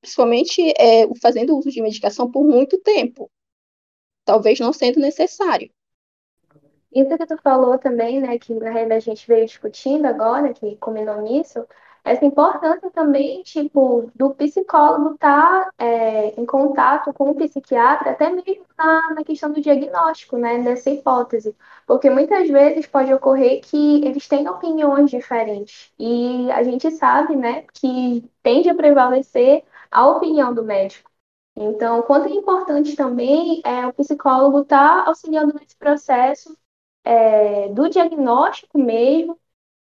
principalmente 0.00 0.60
é, 0.78 1.06
fazendo 1.20 1.56
uso 1.56 1.70
de 1.70 1.80
medicação 1.82 2.30
por 2.30 2.44
muito 2.44 2.78
tempo, 2.78 3.30
talvez 4.24 4.58
não 4.60 4.72
sendo 4.72 5.00
necessário. 5.00 5.70
Isso 6.94 7.18
que 7.18 7.26
tu 7.26 7.36
falou 7.42 7.78
também, 7.78 8.20
né, 8.20 8.38
que 8.38 8.52
a 8.52 9.00
gente 9.00 9.26
veio 9.26 9.46
discutindo 9.46 10.06
agora, 10.06 10.54
que 10.54 10.76
combinou 10.76 11.20
nisso, 11.22 11.66
essa 12.04 12.24
importância 12.24 12.90
também, 12.90 13.42
tipo, 13.42 14.10
do 14.14 14.34
psicólogo 14.34 15.14
estar 15.14 15.64
tá, 15.64 15.72
é, 15.78 16.38
em 16.40 16.44
contato 16.46 17.12
com 17.14 17.30
o 17.30 17.34
psiquiatra, 17.34 18.10
até 18.10 18.28
mesmo 18.30 18.66
na, 18.76 19.14
na 19.14 19.24
questão 19.24 19.50
do 19.52 19.60
diagnóstico, 19.60 20.36
né, 20.36 20.58
dessa 20.62 20.90
hipótese. 20.90 21.56
Porque 21.86 22.10
muitas 22.10 22.48
vezes 22.48 22.86
pode 22.86 23.12
ocorrer 23.12 23.60
que 23.62 24.04
eles 24.04 24.28
têm 24.28 24.46
opiniões 24.48 25.10
diferentes. 25.10 25.92
E 25.98 26.50
a 26.52 26.62
gente 26.62 26.90
sabe, 26.92 27.34
né, 27.36 27.64
que 27.72 28.22
tende 28.42 28.68
a 28.68 28.74
prevalecer 28.74 29.64
a 29.90 30.06
opinião 30.06 30.52
do 30.54 30.62
médico. 30.62 31.10
Então, 31.56 32.02
quanto 32.02 32.28
é 32.28 32.32
importante 32.32 32.96
também 32.96 33.62
é 33.64 33.86
o 33.86 33.92
psicólogo 33.94 34.60
estar 34.62 35.04
tá 35.04 35.08
auxiliando 35.08 35.54
nesse 35.54 35.76
processo 35.76 36.54
é, 37.04 37.68
do 37.68 37.88
diagnóstico 37.88 38.78
mesmo 38.78 39.38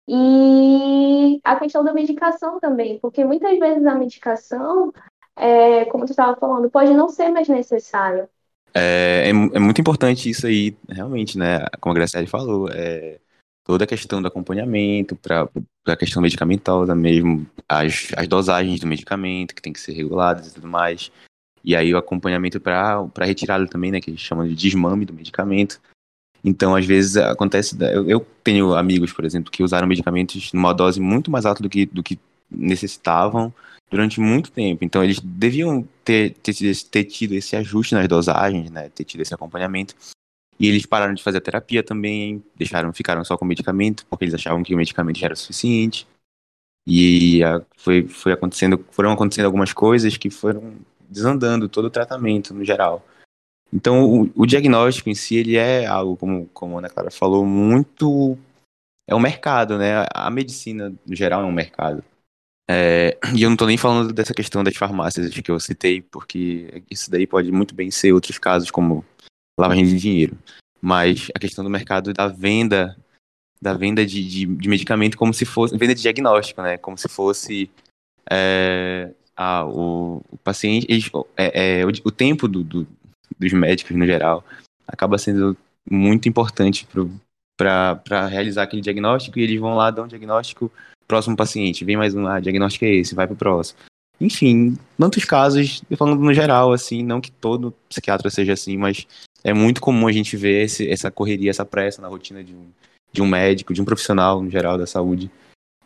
e 0.09 1.41
a 1.45 1.57
questão 1.57 1.85
da 1.85 1.95
medicação 1.95 2.59
também, 2.59 2.99
porque 2.99 3.25
muitas 3.25 3.59
vezes 3.59 3.87
a 3.87 3.95
medicação, 3.95 4.93
é, 5.37 5.85
como 5.87 6.05
tu 6.05 6.11
estava 6.11 6.37
falando, 6.37 6.69
pode 6.69 6.93
não 6.93 7.09
ser 7.09 7.29
mais 7.31 7.49
necessária. 7.49 8.29
É, 8.75 9.27
é, 9.27 9.29
é, 9.29 9.59
muito 9.59 9.81
importante 9.81 10.29
isso 10.29 10.47
aí, 10.47 10.77
realmente, 10.89 11.39
né? 11.39 11.67
Como 11.81 11.93
a 11.93 11.95
Graciela 11.95 12.27
falou, 12.27 12.69
é, 12.71 13.21
toda 13.65 13.85
a 13.85 13.87
questão 13.87 14.21
do 14.21 14.29
acompanhamento 14.29 15.15
para 15.15 15.49
a 15.87 15.97
questão 15.97 16.23
medicamentosa 16.23 16.95
mesmo, 16.95 17.47
as, 17.69 18.09
as 18.17 18.27
dosagens 18.27 18.81
do 18.81 18.87
medicamento 18.87 19.55
que 19.55 19.63
tem 19.63 19.73
que 19.73 19.81
ser 19.81 19.93
reguladas 19.93 20.49
e 20.49 20.55
tudo 20.55 20.67
mais. 20.67 21.13
E 21.65 21.77
aí 21.77 21.95
o 21.95 21.99
acompanhamento 21.99 22.61
para 22.61 23.07
retirada 23.21 23.67
também, 23.69 23.93
né? 23.93 24.01
Que 24.01 24.11
a 24.11 24.13
gente 24.13 24.25
chama 24.25 24.49
de 24.49 24.55
desmame 24.55 25.05
do 25.05 25.13
medicamento. 25.13 25.81
Então, 26.45 26.75
às 26.75 26.85
vezes, 26.85 27.17
acontece. 27.17 27.77
Eu, 28.07 28.27
tenho 28.43 28.75
amigos, 28.75 29.13
por 29.13 29.25
exemplo, 29.25 29.51
que 29.51 29.63
usaram 29.63 29.87
medicamentos 29.87 30.53
numa 30.53 30.73
dose 30.73 31.01
muito 31.01 31.31
mais 31.31 31.47
alta 31.47 31.63
do 31.63 31.69
que, 31.69 31.87
do 31.87 32.03
que 32.03 32.19
necessitavam 32.51 33.53
durante 33.91 34.21
muito 34.21 34.51
tempo. 34.51 34.85
Então, 34.85 35.05
eles 35.05 35.21
deviam 35.21 35.87
ter, 36.05 36.35
ter, 36.43 36.55
ter 36.91 37.05
tido 37.05 37.35
esse 37.35 37.55
ajuste 37.55 37.95
nas 37.95 38.09
dosagens, 38.09 38.71
né? 38.71 38.89
Ter 38.89 39.05
tido 39.05 39.21
esse 39.21 39.33
acompanhamento. 39.33 39.95
E 40.59 40.69
eles 40.69 40.87
pararam 40.87 41.15
de 41.15 41.23
fazer 41.23 41.39
a 41.39 41.41
terapia 41.41 41.83
também, 41.83 42.43
deixaram, 42.57 42.93
ficaram 42.93 43.25
só 43.25 43.37
com 43.37 43.45
o 43.45 43.49
medicamento, 43.49 44.05
porque 44.07 44.25
eles 44.25 44.35
achavam 44.35 44.63
que 44.63 44.75
o 44.75 44.79
medicamento 44.79 45.19
já 45.19 45.27
era 45.27 45.37
suficiente. 45.37 46.07
E 46.87 47.43
a, 47.45 47.63
foi, 47.77 48.09
foi 48.09 48.33
acontecendo, 48.33 48.85
foram 48.91 49.13
acontecendo 49.13 49.47
algumas 49.47 49.73
coisas 49.73 50.17
que 50.17 50.31
foram 50.31 50.75
desandando 51.09 51.69
todo 51.69 51.87
o 51.87 51.91
tratamento 51.91 52.53
no 52.55 52.65
geral. 52.65 53.07
Então, 53.73 54.05
o, 54.05 54.31
o, 54.35 54.47
diagnóstico 54.47 55.09
em 55.09 55.15
si, 55.15 55.37
ele 55.37 55.57
é 55.57 55.87
algo, 55.87 56.17
como, 56.17 56.47
como 56.49 56.77
a 56.77 56.79
Ana 56.79 56.91
Clara 56.91 57.11
falou, 57.11 57.47
muito... 57.47 58.37
É 59.09 59.15
um 59.15 59.21
mercado, 59.21 59.79
né? 59.79 60.07
A 60.15 60.31
medicina, 60.31 60.93
no 61.07 61.17
geral, 61.17 61.43
é 61.43 61.45
um 61.45 61.53
mercado. 61.53 62.05
É, 62.71 63.19
e 63.35 63.43
eu 63.43 63.49
não 63.49 63.55
estou 63.55 63.67
nem 63.67 63.77
falando 63.77 64.13
dessa 64.13 64.33
questão 64.33 64.63
das 64.63 64.77
farmácias 64.77 65.35
que 65.35 65.51
eu 65.51 65.59
citei, 65.59 66.01
porque 66.01 66.83
isso 66.91 67.11
daí 67.11 67.27
pode 67.27 67.51
muito 67.51 67.75
bem 67.75 67.91
ser 67.91 68.13
outros 68.13 68.39
casos, 68.39 68.71
como 68.71 69.05
lavagem 69.59 69.85
de 69.85 69.99
dinheiro. 69.99 70.39
Mas 70.81 71.29
a 71.35 71.39
questão 71.39 71.65
do 71.65 71.71
mercado 71.71 72.13
da 72.13 72.29
venda 72.29 72.97
da 73.61 73.75
venda 73.75 74.05
de, 74.05 74.27
de, 74.27 74.45
de 74.45 74.69
medicamento 74.69 75.17
como 75.17 75.33
se 75.33 75.45
fosse 75.45 75.79
venda 75.79 75.95
de 75.95 76.03
diagnóstico, 76.03 76.61
né? 76.63 76.77
Como 76.77 76.99
se 76.99 77.09
fosse 77.09 77.71
é, 78.29 79.13
ah, 79.37 79.65
o, 79.65 80.21
o 80.31 80.37
paciente, 80.39 80.87
é, 81.37 81.81
é, 81.81 81.87
o, 81.87 81.89
o 82.05 82.11
tempo 82.11 82.49
do, 82.49 82.65
do, 82.65 82.87
dos 83.43 83.53
médicos 83.53 83.97
no 83.97 84.07
geral, 84.07 84.45
acaba 84.87 85.19
sendo 85.19 85.57
muito 85.89 86.29
importante 86.29 86.87
para 87.57 88.27
realizar 88.27 88.63
aquele 88.63 88.83
diagnóstico 88.83 89.39
e 89.39 89.43
eles 89.43 89.61
vão 89.61 89.75
lá 89.75 89.91
dar 89.91 90.03
um 90.03 90.09
diagnóstico 90.09 90.71
próximo 91.07 91.37
paciente. 91.37 91.85
Vem 91.85 91.97
mais 91.97 92.15
um, 92.15 92.27
ah, 92.27 92.41
diagnóstico 92.41 92.85
é 92.85 92.91
esse, 92.95 93.15
vai 93.15 93.27
pro 93.27 93.37
próximo. 93.37 93.79
Enfim, 94.21 94.79
tantos 94.99 95.25
casos, 95.25 95.83
falando 95.97 96.21
no 96.21 96.33
geral, 96.33 96.73
assim, 96.73 97.03
não 97.03 97.21
que 97.21 97.31
todo 97.31 97.75
psiquiatra 97.89 98.31
seja 98.31 98.53
assim, 98.53 98.77
mas 98.77 99.07
é 99.43 99.53
muito 99.53 99.81
comum 99.81 100.07
a 100.07 100.13
gente 100.13 100.37
ver 100.37 100.65
esse, 100.65 100.89
essa 100.89 101.11
correria, 101.11 101.51
essa 101.51 101.65
pressa 101.65 102.01
na 102.01 102.09
rotina 102.09 102.43
de 102.45 102.55
um, 102.55 102.71
de 103.13 103.21
um 103.21 103.27
médico, 103.27 103.75
de 103.75 103.83
um 103.83 103.85
profissional 103.85 104.41
no 104.41 104.49
geral 104.51 104.79
da 104.79 104.87
saúde. 104.87 105.31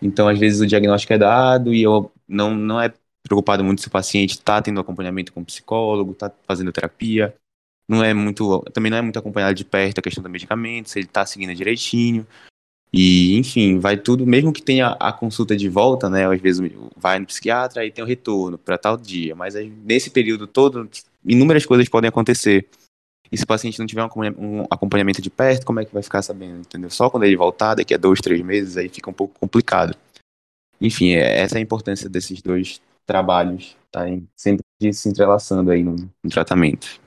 Então, 0.02 0.28
às 0.28 0.38
vezes, 0.38 0.60
o 0.60 0.66
diagnóstico 0.66 1.14
é 1.14 1.18
dado 1.18 1.72
e 1.72 1.82
eu 1.82 2.12
não, 2.28 2.54
não 2.54 2.80
é 2.80 2.92
preocupado 3.22 3.64
muito 3.64 3.80
se 3.80 3.88
o 3.88 3.90
paciente 3.90 4.32
está 4.32 4.60
tendo 4.60 4.80
acompanhamento 4.80 5.32
com 5.32 5.40
o 5.40 5.44
psicólogo, 5.44 6.12
está 6.12 6.30
fazendo 6.46 6.72
terapia. 6.72 7.34
Não 7.88 8.03
é 8.03 8.12
muito, 8.12 8.61
também 8.72 8.90
não 8.90 8.99
é 8.99 9.03
muito 9.03 9.18
acompanhado 9.18 9.55
de 9.55 9.64
perto 9.64 9.99
a 9.99 10.03
questão 10.03 10.22
do 10.22 10.29
medicamento, 10.29 10.90
se 10.90 10.99
ele 10.99 11.07
está 11.07 11.25
seguindo 11.25 11.55
direitinho. 11.55 12.27
E, 12.92 13.37
enfim, 13.37 13.79
vai 13.79 13.96
tudo, 13.96 14.27
mesmo 14.27 14.53
que 14.53 14.62
tenha 14.62 14.88
a 14.99 15.12
consulta 15.12 15.57
de 15.57 15.68
volta, 15.68 16.09
né? 16.09 16.27
Às 16.27 16.40
vezes 16.40 16.72
vai 16.96 17.18
no 17.18 17.27
psiquiatra 17.27 17.85
e 17.85 17.90
tem 17.90 18.03
o 18.03 18.07
retorno 18.07 18.57
para 18.59 18.79
tal 18.79 18.96
dia, 18.96 19.35
mas 19.35 19.55
nesse 19.85 20.11
período 20.11 20.46
todo, 20.46 20.88
inúmeras 21.25 21.66
coisas 21.66 21.88
podem 21.88 22.09
acontecer. 22.09 22.66
E 23.31 23.37
se 23.37 23.44
o 23.44 23.46
paciente 23.46 23.79
não 23.79 23.87
tiver 23.87 24.05
um 24.38 24.64
acompanhamento 24.70 25.20
de 25.20 25.29
perto, 25.29 25.66
como 25.66 25.81
é 25.81 25.85
que 25.85 25.92
vai 25.92 26.03
ficar 26.03 26.22
sabendo, 26.22 26.61
entendeu? 26.61 26.90
Só 26.90 27.11
quando 27.11 27.25
ele 27.25 27.37
voltar, 27.37 27.75
daqui 27.75 27.92
a 27.92 27.99
dois, 27.99 28.20
três 28.20 28.40
meses, 28.40 28.77
aí 28.77 28.88
fica 28.88 29.11
um 29.11 29.12
pouco 29.12 29.38
complicado. 29.38 29.96
Enfim, 30.81 31.11
é, 31.11 31.40
essa 31.40 31.57
é 31.57 31.59
a 31.59 31.62
importância 31.62 32.09
desses 32.09 32.40
dois 32.40 32.81
trabalhos 33.05 33.77
tá? 33.90 34.05
sempre 34.37 34.64
se 34.92 35.09
entrelaçando 35.09 35.70
aí 35.70 35.83
no, 35.83 35.96
no 35.96 36.31
tratamento. 36.31 37.01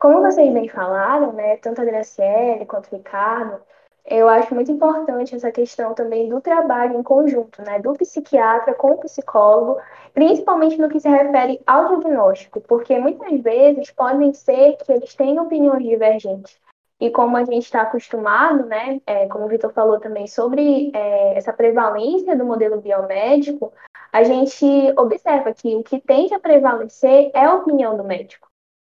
Como 0.00 0.22
vocês 0.22 0.50
bem 0.54 0.66
falaram, 0.66 1.30
né, 1.34 1.58
tanto 1.58 1.82
a 1.82 1.84
Graciele 1.84 2.64
quanto 2.64 2.90
o 2.90 2.96
Ricardo, 2.96 3.60
eu 4.06 4.30
acho 4.30 4.54
muito 4.54 4.72
importante 4.72 5.36
essa 5.36 5.52
questão 5.52 5.92
também 5.92 6.26
do 6.26 6.40
trabalho 6.40 6.98
em 6.98 7.02
conjunto, 7.02 7.60
né, 7.60 7.78
do 7.80 7.92
psiquiatra 7.92 8.72
com 8.72 8.92
o 8.92 8.96
psicólogo, 8.96 9.78
principalmente 10.14 10.78
no 10.78 10.88
que 10.88 10.98
se 10.98 11.08
refere 11.08 11.60
ao 11.66 11.88
diagnóstico, 11.88 12.62
porque 12.62 12.98
muitas 12.98 13.42
vezes 13.42 13.90
podem 13.90 14.32
ser 14.32 14.78
que 14.78 14.90
eles 14.90 15.14
tenham 15.14 15.44
opiniões 15.44 15.84
divergentes. 15.84 16.58
E 16.98 17.10
como 17.10 17.36
a 17.36 17.44
gente 17.44 17.64
está 17.64 17.82
acostumado, 17.82 18.64
né, 18.64 19.02
é, 19.06 19.26
como 19.26 19.44
o 19.44 19.48
Vitor 19.48 19.70
falou 19.70 20.00
também 20.00 20.26
sobre 20.26 20.90
é, 20.94 21.36
essa 21.36 21.52
prevalência 21.52 22.34
do 22.34 22.46
modelo 22.46 22.80
biomédico, 22.80 23.70
a 24.10 24.22
gente 24.24 24.64
observa 24.96 25.52
que 25.52 25.76
o 25.76 25.82
que 25.82 26.00
tende 26.00 26.32
a 26.32 26.40
prevalecer 26.40 27.30
é 27.34 27.44
a 27.44 27.54
opinião 27.54 27.98
do 27.98 28.02
médico. 28.02 28.49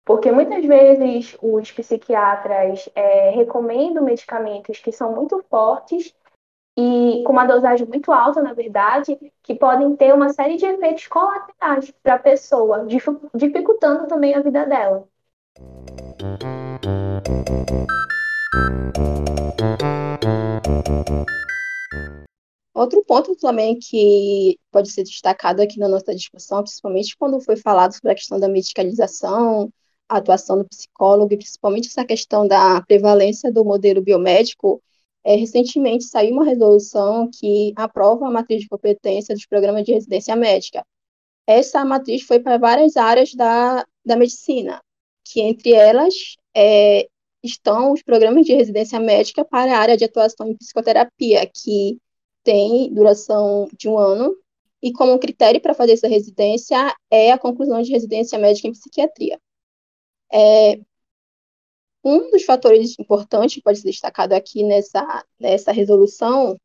Porque 0.06 0.32
muitas 0.32 0.64
vezes 0.64 1.36
os 1.42 1.72
psiquiatras 1.72 2.88
é, 2.94 3.32
recomendam 3.32 4.04
medicamentos 4.04 4.78
que 4.80 4.92
são 4.92 5.12
muito 5.14 5.44
fortes 5.50 6.14
e 6.78 7.24
com 7.26 7.34
uma 7.34 7.48
dosagem 7.48 7.88
muito 7.88 8.12
alta, 8.12 8.40
na 8.40 8.54
verdade, 8.54 9.18
que 9.42 9.56
podem 9.56 9.96
ter 9.96 10.14
uma 10.14 10.32
série 10.32 10.58
de 10.58 10.66
efeitos 10.66 11.08
colaterais 11.08 11.92
para 12.04 12.16
a 12.16 12.20
pessoa, 12.20 12.86
dificultando 13.34 14.08
também 14.08 14.36
a 14.36 14.42
vida 14.42 14.66
dela. 14.66 15.08
Outro 22.76 23.04
ponto 23.06 23.36
também 23.38 23.80
que 23.80 24.60
pode 24.70 24.92
ser 24.92 25.04
destacado 25.04 25.62
aqui 25.62 25.80
na 25.80 25.88
nossa 25.88 26.14
discussão, 26.14 26.62
principalmente 26.62 27.18
quando 27.18 27.42
foi 27.42 27.56
falado 27.56 27.94
sobre 27.94 28.12
a 28.12 28.16
questão 28.16 28.38
da 28.38 28.50
medicalização, 28.50 29.72
a 30.08 30.18
atuação 30.18 30.58
do 30.58 30.68
psicólogo 30.68 31.34
e 31.34 31.38
principalmente 31.38 31.88
essa 31.88 32.06
questão 32.06 32.48
da 32.48 32.82
prevalência 32.82 33.52
do 33.52 33.66
modelo 33.66 34.02
biomédico, 34.02 34.82
é, 35.24 35.36
recentemente 35.36 36.06
saiu 36.06 36.34
uma 36.34 36.46
resolução 36.46 37.30
que 37.32 37.74
aprova 37.76 38.28
a 38.28 38.32
matriz 38.32 38.62
de 38.62 38.70
competência 38.70 39.34
dos 39.34 39.46
programas 39.46 39.84
de 39.84 39.94
residência 39.94 40.36
médica. 40.36 40.86
Essa 41.48 41.84
matriz 41.84 42.24
foi 42.24 42.40
para 42.40 42.58
várias 42.58 42.96
áreas 42.98 43.34
da, 43.34 43.86
da 44.06 44.16
medicina, 44.16 44.82
que 45.24 45.42
entre 45.42 45.74
elas 45.74 46.14
é, 46.56 47.08
estão 47.44 47.92
os 47.92 48.04
programas 48.04 48.46
de 48.46 48.54
residência 48.54 49.00
médica 49.00 49.44
para 49.46 49.76
a 49.76 49.80
área 49.80 49.98
de 49.98 50.06
atuação 50.06 50.48
em 50.48 50.56
psicoterapia, 50.58 51.50
que 51.54 52.00
tem 52.44 52.94
duração 52.94 53.68
de 53.78 53.90
um 53.90 53.98
ano, 53.98 54.36
e 54.82 54.92
como 54.94 55.18
critério 55.18 55.60
para 55.60 55.74
fazer 55.74 55.94
essa 55.94 56.08
residência 56.08 56.96
é 57.10 57.32
a 57.32 57.40
conclusão 57.40 57.82
de 57.82 57.92
residência 57.92 58.38
médica 58.38 58.68
em 58.68 58.72
psiquiatria. 58.72 59.40
É, 60.32 60.80
um 62.04 62.30
dos 62.30 62.44
fatores 62.44 62.98
importantes 63.00 63.56
que 63.56 63.62
pode 63.62 63.80
ser 63.80 63.88
destacado 63.88 64.34
aqui 64.34 64.64
nessa, 64.64 65.26
nessa 65.40 65.72
resolução 65.72 66.56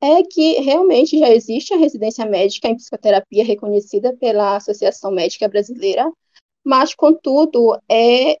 é 0.00 0.22
que 0.22 0.60
realmente 0.60 1.18
já 1.18 1.30
existe 1.30 1.74
a 1.74 1.76
residência 1.76 2.24
médica 2.24 2.68
em 2.68 2.76
psicoterapia 2.76 3.44
reconhecida 3.44 4.14
pela 4.16 4.56
Associação 4.56 5.10
Médica 5.10 5.48
Brasileira, 5.48 6.10
mas, 6.64 6.94
contudo, 6.94 7.76
é, 7.90 8.36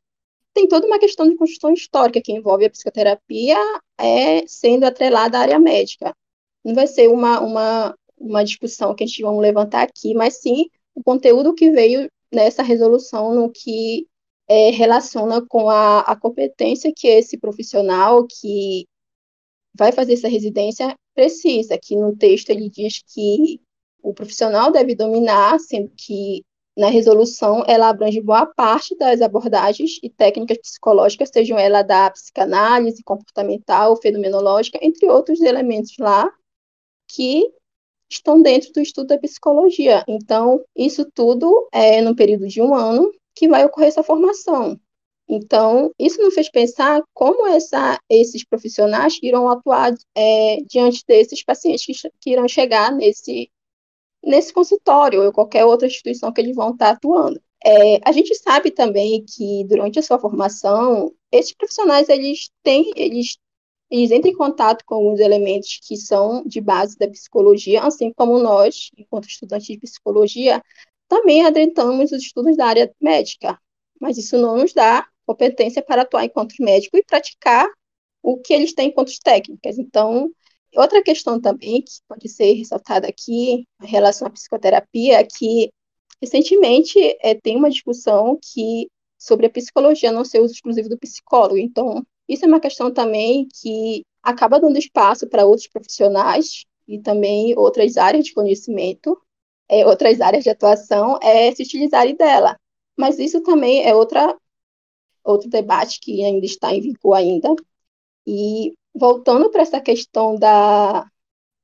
tem 0.54 0.68
toda 0.68 0.86
uma 0.86 0.98
questão 0.98 1.28
de 1.28 1.36
construção 1.36 1.72
histórica 1.72 2.20
que 2.20 2.32
envolve 2.32 2.66
a 2.66 2.70
psicoterapia 2.70 3.56
é, 3.98 4.46
sendo 4.46 4.84
atrelada 4.84 5.38
à 5.38 5.40
área 5.40 5.58
médica. 5.58 6.14
Não 6.64 6.74
vai 6.74 6.86
ser 6.86 7.08
uma, 7.08 7.40
uma, 7.40 7.96
uma 8.18 8.44
discussão 8.44 8.94
que 8.94 9.04
a 9.04 9.06
gente 9.06 9.22
vai 9.22 9.34
levantar 9.36 9.82
aqui, 9.82 10.14
mas 10.14 10.40
sim 10.40 10.68
o 10.94 11.02
conteúdo 11.02 11.54
que 11.54 11.70
veio 11.70 12.10
nessa 12.32 12.62
resolução 12.62 13.34
no 13.34 13.50
que 13.50 14.06
é, 14.48 14.70
relaciona 14.70 15.44
com 15.46 15.68
a, 15.68 16.00
a 16.00 16.16
competência 16.16 16.92
que 16.94 17.06
esse 17.06 17.38
profissional 17.38 18.26
que 18.26 18.86
vai 19.74 19.92
fazer 19.92 20.14
essa 20.14 20.28
residência 20.28 20.96
precisa, 21.14 21.78
que 21.80 21.96
no 21.96 22.16
texto 22.16 22.50
ele 22.50 22.68
diz 22.70 23.02
que 23.06 23.60
o 24.02 24.14
profissional 24.14 24.72
deve 24.72 24.94
dominar, 24.94 25.58
sendo 25.60 25.90
que 25.96 26.44
na 26.76 26.88
resolução 26.88 27.64
ela 27.66 27.88
abrange 27.88 28.20
boa 28.20 28.46
parte 28.46 28.96
das 28.96 29.20
abordagens 29.20 29.98
e 30.02 30.08
técnicas 30.08 30.58
psicológicas, 30.58 31.30
sejam 31.32 31.58
elas 31.58 31.86
da 31.86 32.10
psicanálise 32.10 33.02
comportamental, 33.02 33.96
fenomenológica, 34.00 34.78
entre 34.80 35.08
outros 35.08 35.40
elementos 35.40 35.94
lá 35.98 36.30
que 37.08 37.52
estão 38.10 38.40
dentro 38.40 38.72
do 38.72 38.80
estudo 38.80 39.08
da 39.08 39.18
psicologia. 39.18 40.04
Então, 40.08 40.64
isso 40.76 41.08
tudo 41.14 41.68
é 41.72 42.00
no 42.00 42.16
período 42.16 42.46
de 42.48 42.62
um 42.62 42.74
ano 42.74 43.12
que 43.34 43.48
vai 43.48 43.64
ocorrer 43.64 43.88
essa 43.88 44.02
formação. 44.02 44.78
Então, 45.28 45.92
isso 45.98 46.20
nos 46.22 46.34
fez 46.34 46.50
pensar 46.50 47.02
como 47.12 47.46
essa, 47.46 48.00
esses 48.08 48.44
profissionais 48.44 49.18
irão 49.22 49.48
atuar 49.48 49.92
é, 50.14 50.56
diante 50.66 51.04
desses 51.06 51.44
pacientes 51.44 52.02
que, 52.18 52.30
irão 52.30 52.48
chegar 52.48 52.90
nesse, 52.90 53.50
nesse 54.24 54.52
consultório 54.52 55.22
ou 55.24 55.32
qualquer 55.32 55.66
outra 55.66 55.86
instituição 55.86 56.32
que 56.32 56.40
eles 56.40 56.56
vão 56.56 56.70
estar 56.70 56.90
atuando. 56.90 57.40
É, 57.64 58.00
a 58.08 58.12
gente 58.12 58.34
sabe 58.36 58.70
também 58.70 59.24
que 59.24 59.64
durante 59.64 59.98
a 59.98 60.02
sua 60.02 60.18
formação, 60.18 61.12
esses 61.30 61.52
profissionais 61.52 62.08
eles 62.08 62.50
têm, 62.62 62.90
eles 62.96 63.36
eles 63.90 64.10
entram 64.10 64.30
em 64.30 64.36
contato 64.36 64.84
com 64.84 64.94
alguns 64.96 65.20
elementos 65.20 65.80
que 65.86 65.96
são 65.96 66.44
de 66.46 66.60
base 66.60 66.96
da 66.98 67.08
psicologia, 67.08 67.82
assim 67.82 68.12
como 68.12 68.38
nós, 68.38 68.90
enquanto 68.96 69.28
estudantes 69.28 69.66
de 69.66 69.78
psicologia, 69.78 70.62
também 71.08 71.44
adentramos 71.44 72.12
os 72.12 72.22
estudos 72.22 72.56
da 72.56 72.66
área 72.66 72.94
médica, 73.00 73.58
mas 74.00 74.18
isso 74.18 74.36
não 74.36 74.58
nos 74.58 74.72
dá 74.72 75.06
competência 75.26 75.82
para 75.82 76.02
atuar 76.02 76.24
enquanto 76.24 76.54
médico 76.60 76.96
e 76.96 77.04
praticar 77.04 77.66
o 78.22 78.38
que 78.38 78.52
eles 78.52 78.74
têm 78.74 78.88
enquanto 78.88 79.12
técnicas. 79.22 79.78
Então, 79.78 80.30
outra 80.76 81.02
questão 81.02 81.40
também 81.40 81.82
que 81.82 81.92
pode 82.06 82.28
ser 82.28 82.52
ressaltada 82.52 83.08
aqui 83.08 83.64
em 83.82 83.86
relação 83.86 84.28
à 84.28 84.30
psicoterapia 84.30 85.20
é 85.20 85.24
que 85.24 85.70
recentemente 86.20 86.98
é, 87.22 87.34
tem 87.34 87.56
uma 87.56 87.70
discussão 87.70 88.38
que 88.40 88.88
sobre 89.16 89.46
a 89.46 89.50
psicologia 89.50 90.12
não 90.12 90.24
ser 90.24 90.40
uso 90.40 90.54
exclusivo 90.54 90.88
do 90.88 90.98
psicólogo. 90.98 91.58
Então, 91.58 92.04
isso 92.28 92.44
é 92.44 92.48
uma 92.48 92.60
questão 92.60 92.92
também 92.92 93.48
que 93.60 94.04
acaba 94.22 94.60
dando 94.60 94.78
espaço 94.78 95.28
para 95.28 95.46
outros 95.46 95.68
profissionais 95.68 96.64
e 96.86 96.98
também 97.00 97.56
outras 97.56 97.96
áreas 97.96 98.24
de 98.24 98.34
conhecimento, 98.34 99.18
é, 99.68 99.86
outras 99.86 100.20
áreas 100.20 100.44
de 100.44 100.50
atuação, 100.50 101.18
é, 101.22 101.54
se 101.54 101.62
utilizarem 101.62 102.14
dela. 102.16 102.56
Mas 102.96 103.18
isso 103.18 103.42
também 103.42 103.86
é 103.86 103.94
outra, 103.94 104.36
outro 105.24 105.48
debate 105.48 106.00
que 106.00 106.24
ainda 106.24 106.44
está 106.44 106.74
em 106.74 106.80
vigor 106.80 107.14
ainda. 107.14 107.54
E 108.26 108.74
voltando 108.94 109.50
para 109.50 109.62
essa 109.62 109.80
questão 109.80 110.36
da, 110.36 111.06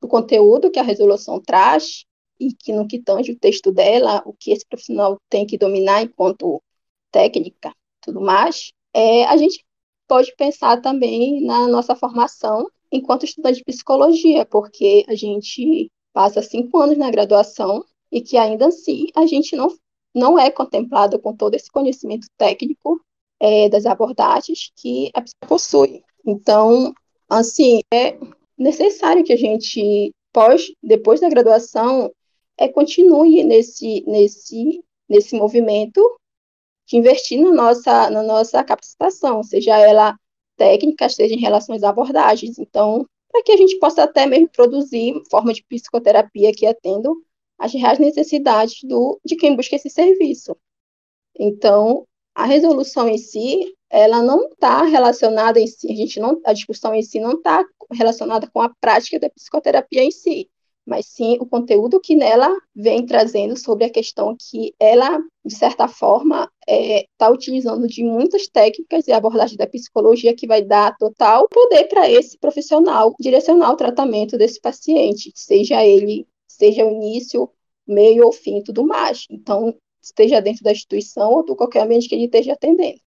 do 0.00 0.08
conteúdo 0.08 0.70
que 0.70 0.78
a 0.78 0.82
resolução 0.82 1.40
traz, 1.40 2.04
e 2.38 2.52
que 2.52 2.72
no 2.72 2.86
que 2.86 3.00
tange 3.00 3.32
o 3.32 3.38
texto 3.38 3.72
dela, 3.72 4.22
o 4.26 4.32
que 4.32 4.50
esse 4.52 4.66
profissional 4.66 5.18
tem 5.28 5.46
que 5.46 5.58
dominar 5.58 6.02
enquanto 6.02 6.62
técnica, 7.10 7.72
tudo 8.00 8.20
mais, 8.20 8.72
é, 8.92 9.24
a 9.24 9.36
gente 9.36 9.63
pode 10.06 10.34
pensar 10.36 10.80
também 10.80 11.44
na 11.44 11.66
nossa 11.68 11.94
formação 11.94 12.68
enquanto 12.90 13.24
estudante 13.24 13.58
de 13.58 13.64
psicologia, 13.64 14.46
porque 14.46 15.04
a 15.08 15.14
gente 15.14 15.90
passa 16.12 16.42
cinco 16.42 16.78
anos 16.78 16.96
na 16.96 17.10
graduação 17.10 17.84
e 18.10 18.20
que 18.20 18.36
ainda 18.36 18.68
assim 18.68 19.06
a 19.14 19.26
gente 19.26 19.56
não, 19.56 19.74
não 20.14 20.38
é 20.38 20.50
contemplado 20.50 21.18
com 21.18 21.34
todo 21.34 21.54
esse 21.54 21.70
conhecimento 21.70 22.26
técnico 22.38 23.00
é, 23.40 23.68
das 23.68 23.84
abordagens 23.84 24.70
que 24.76 25.10
a 25.12 25.20
psicologia 25.20 25.48
possui. 25.48 26.04
Então, 26.24 26.94
assim, 27.28 27.80
é 27.92 28.16
necessário 28.56 29.24
que 29.24 29.32
a 29.32 29.36
gente, 29.36 30.12
pós, 30.32 30.72
depois 30.82 31.20
da 31.20 31.28
graduação, 31.28 32.10
é, 32.56 32.68
continue 32.68 33.42
nesse, 33.42 34.04
nesse, 34.06 34.82
nesse 35.08 35.36
movimento 35.36 36.00
de 36.86 36.96
investir 36.96 37.40
na 37.40 37.50
nossa, 37.50 38.10
na 38.10 38.22
nossa 38.22 38.62
capacitação, 38.62 39.42
seja 39.42 39.78
ela 39.78 40.16
técnica, 40.56 41.08
seja 41.08 41.34
em 41.34 41.40
relação 41.40 41.74
às 41.74 41.82
abordagens. 41.82 42.58
Então, 42.58 43.06
para 43.30 43.42
que 43.42 43.52
a 43.52 43.56
gente 43.56 43.78
possa 43.78 44.04
até 44.04 44.26
mesmo 44.26 44.48
produzir 44.48 45.14
forma 45.30 45.52
de 45.52 45.64
psicoterapia 45.64 46.52
que 46.52 46.66
atendam 46.66 47.16
às 47.58 47.72
reais 47.72 47.98
necessidades 47.98 48.82
do, 48.84 49.20
de 49.24 49.36
quem 49.36 49.56
busca 49.56 49.76
esse 49.76 49.90
serviço. 49.90 50.56
Então, 51.38 52.06
a 52.34 52.44
resolução 52.44 53.08
em 53.08 53.18
si, 53.18 53.74
ela 53.88 54.22
não 54.22 54.48
está 54.48 54.84
relacionada 54.84 55.60
em 55.60 55.66
si, 55.66 55.90
a 55.90 55.94
gente 55.94 56.18
não, 56.20 56.40
a 56.44 56.52
discussão 56.52 56.94
em 56.94 57.02
si 57.02 57.20
não 57.20 57.32
está 57.32 57.64
relacionada 57.92 58.48
com 58.52 58.60
a 58.60 58.68
prática 58.80 59.18
da 59.18 59.30
psicoterapia 59.30 60.02
em 60.02 60.10
si, 60.10 60.48
mas 60.86 61.06
sim 61.06 61.38
o 61.40 61.46
conteúdo 61.46 62.00
que 62.00 62.14
nela 62.14 62.50
vem 62.74 63.06
trazendo 63.06 63.56
sobre 63.56 63.84
a 63.84 63.90
questão 63.90 64.36
que 64.38 64.74
ela, 64.78 65.18
de 65.44 65.54
certa 65.54 65.88
forma, 65.88 66.50
está 66.66 66.74
é, 66.74 67.06
tá 67.16 67.30
utilizando 67.30 67.86
de 67.86 68.04
muitas 68.04 68.46
técnicas 68.48 69.08
e 69.08 69.12
abordagens 69.12 69.56
da 69.56 69.66
psicologia 69.66 70.34
que 70.34 70.46
vai 70.46 70.62
dar 70.62 70.96
total 70.96 71.48
poder 71.48 71.88
para 71.88 72.10
esse 72.10 72.38
profissional 72.38 73.14
direcionar 73.18 73.72
o 73.72 73.76
tratamento 73.76 74.36
desse 74.36 74.60
paciente, 74.60 75.32
seja 75.34 75.84
ele, 75.84 76.26
seja 76.46 76.84
o 76.84 76.90
início, 76.90 77.50
meio 77.86 78.26
ou 78.26 78.32
fim, 78.32 78.62
tudo 78.62 78.86
mais. 78.86 79.26
Então, 79.30 79.74
esteja 80.02 80.40
dentro 80.40 80.62
da 80.62 80.72
instituição 80.72 81.32
ou 81.32 81.44
do 81.44 81.56
qualquer 81.56 81.82
ambiente 81.82 82.08
que 82.08 82.14
ele 82.14 82.26
esteja 82.26 82.52
atendendo. 82.52 83.00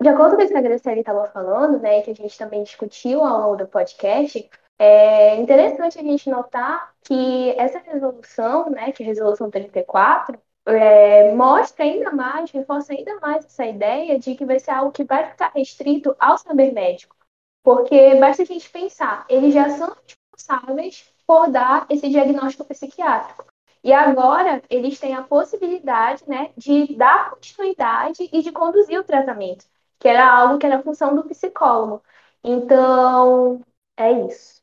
De 0.00 0.08
acordo 0.08 0.36
com 0.36 0.42
o 0.42 0.46
que 0.46 0.54
a 0.54 0.60
Graciela 0.60 1.00
estava 1.00 1.26
falando, 1.26 1.80
né, 1.80 2.02
que 2.02 2.10
a 2.12 2.14
gente 2.14 2.38
também 2.38 2.62
discutiu 2.62 3.24
ao 3.24 3.40
longo 3.40 3.56
do 3.56 3.66
podcast, 3.66 4.48
é 4.78 5.36
interessante 5.36 5.98
a 5.98 6.02
gente 6.02 6.30
notar 6.30 6.94
que 7.02 7.50
essa 7.58 7.78
resolução, 7.80 8.70
né, 8.70 8.92
que 8.92 9.02
é 9.02 9.06
a 9.06 9.08
resolução 9.08 9.50
34, 9.50 10.40
é, 10.66 11.32
mostra 11.34 11.84
ainda 11.84 12.12
mais, 12.12 12.50
reforça 12.50 12.92
ainda 12.92 13.18
mais 13.20 13.44
essa 13.44 13.66
ideia 13.66 14.18
de 14.18 14.34
que 14.34 14.44
vai 14.44 14.58
ser 14.60 14.70
algo 14.72 14.92
que 14.92 15.04
vai 15.04 15.26
ficar 15.30 15.50
restrito 15.54 16.14
ao 16.18 16.38
saber 16.38 16.72
médico. 16.72 17.16
Porque 17.62 18.14
basta 18.16 18.42
a 18.42 18.46
gente 18.46 18.68
pensar, 18.70 19.26
eles 19.28 19.52
já 19.54 19.68
são 19.70 19.94
responsáveis 20.06 21.12
por 21.26 21.50
dar 21.50 21.86
esse 21.90 22.08
diagnóstico 22.08 22.64
psiquiátrico. 22.64 23.44
E 23.82 23.92
agora 23.92 24.62
eles 24.68 24.98
têm 24.98 25.14
a 25.14 25.22
possibilidade 25.22 26.24
né, 26.28 26.50
de 26.56 26.94
dar 26.96 27.30
continuidade 27.30 28.28
e 28.32 28.42
de 28.42 28.52
conduzir 28.52 28.98
o 28.98 29.04
tratamento, 29.04 29.66
que 29.98 30.08
era 30.08 30.26
algo 30.30 30.58
que 30.58 30.66
era 30.66 30.82
função 30.82 31.14
do 31.14 31.24
psicólogo. 31.24 32.02
Então, 32.42 33.60
é 33.96 34.12
isso. 34.26 34.57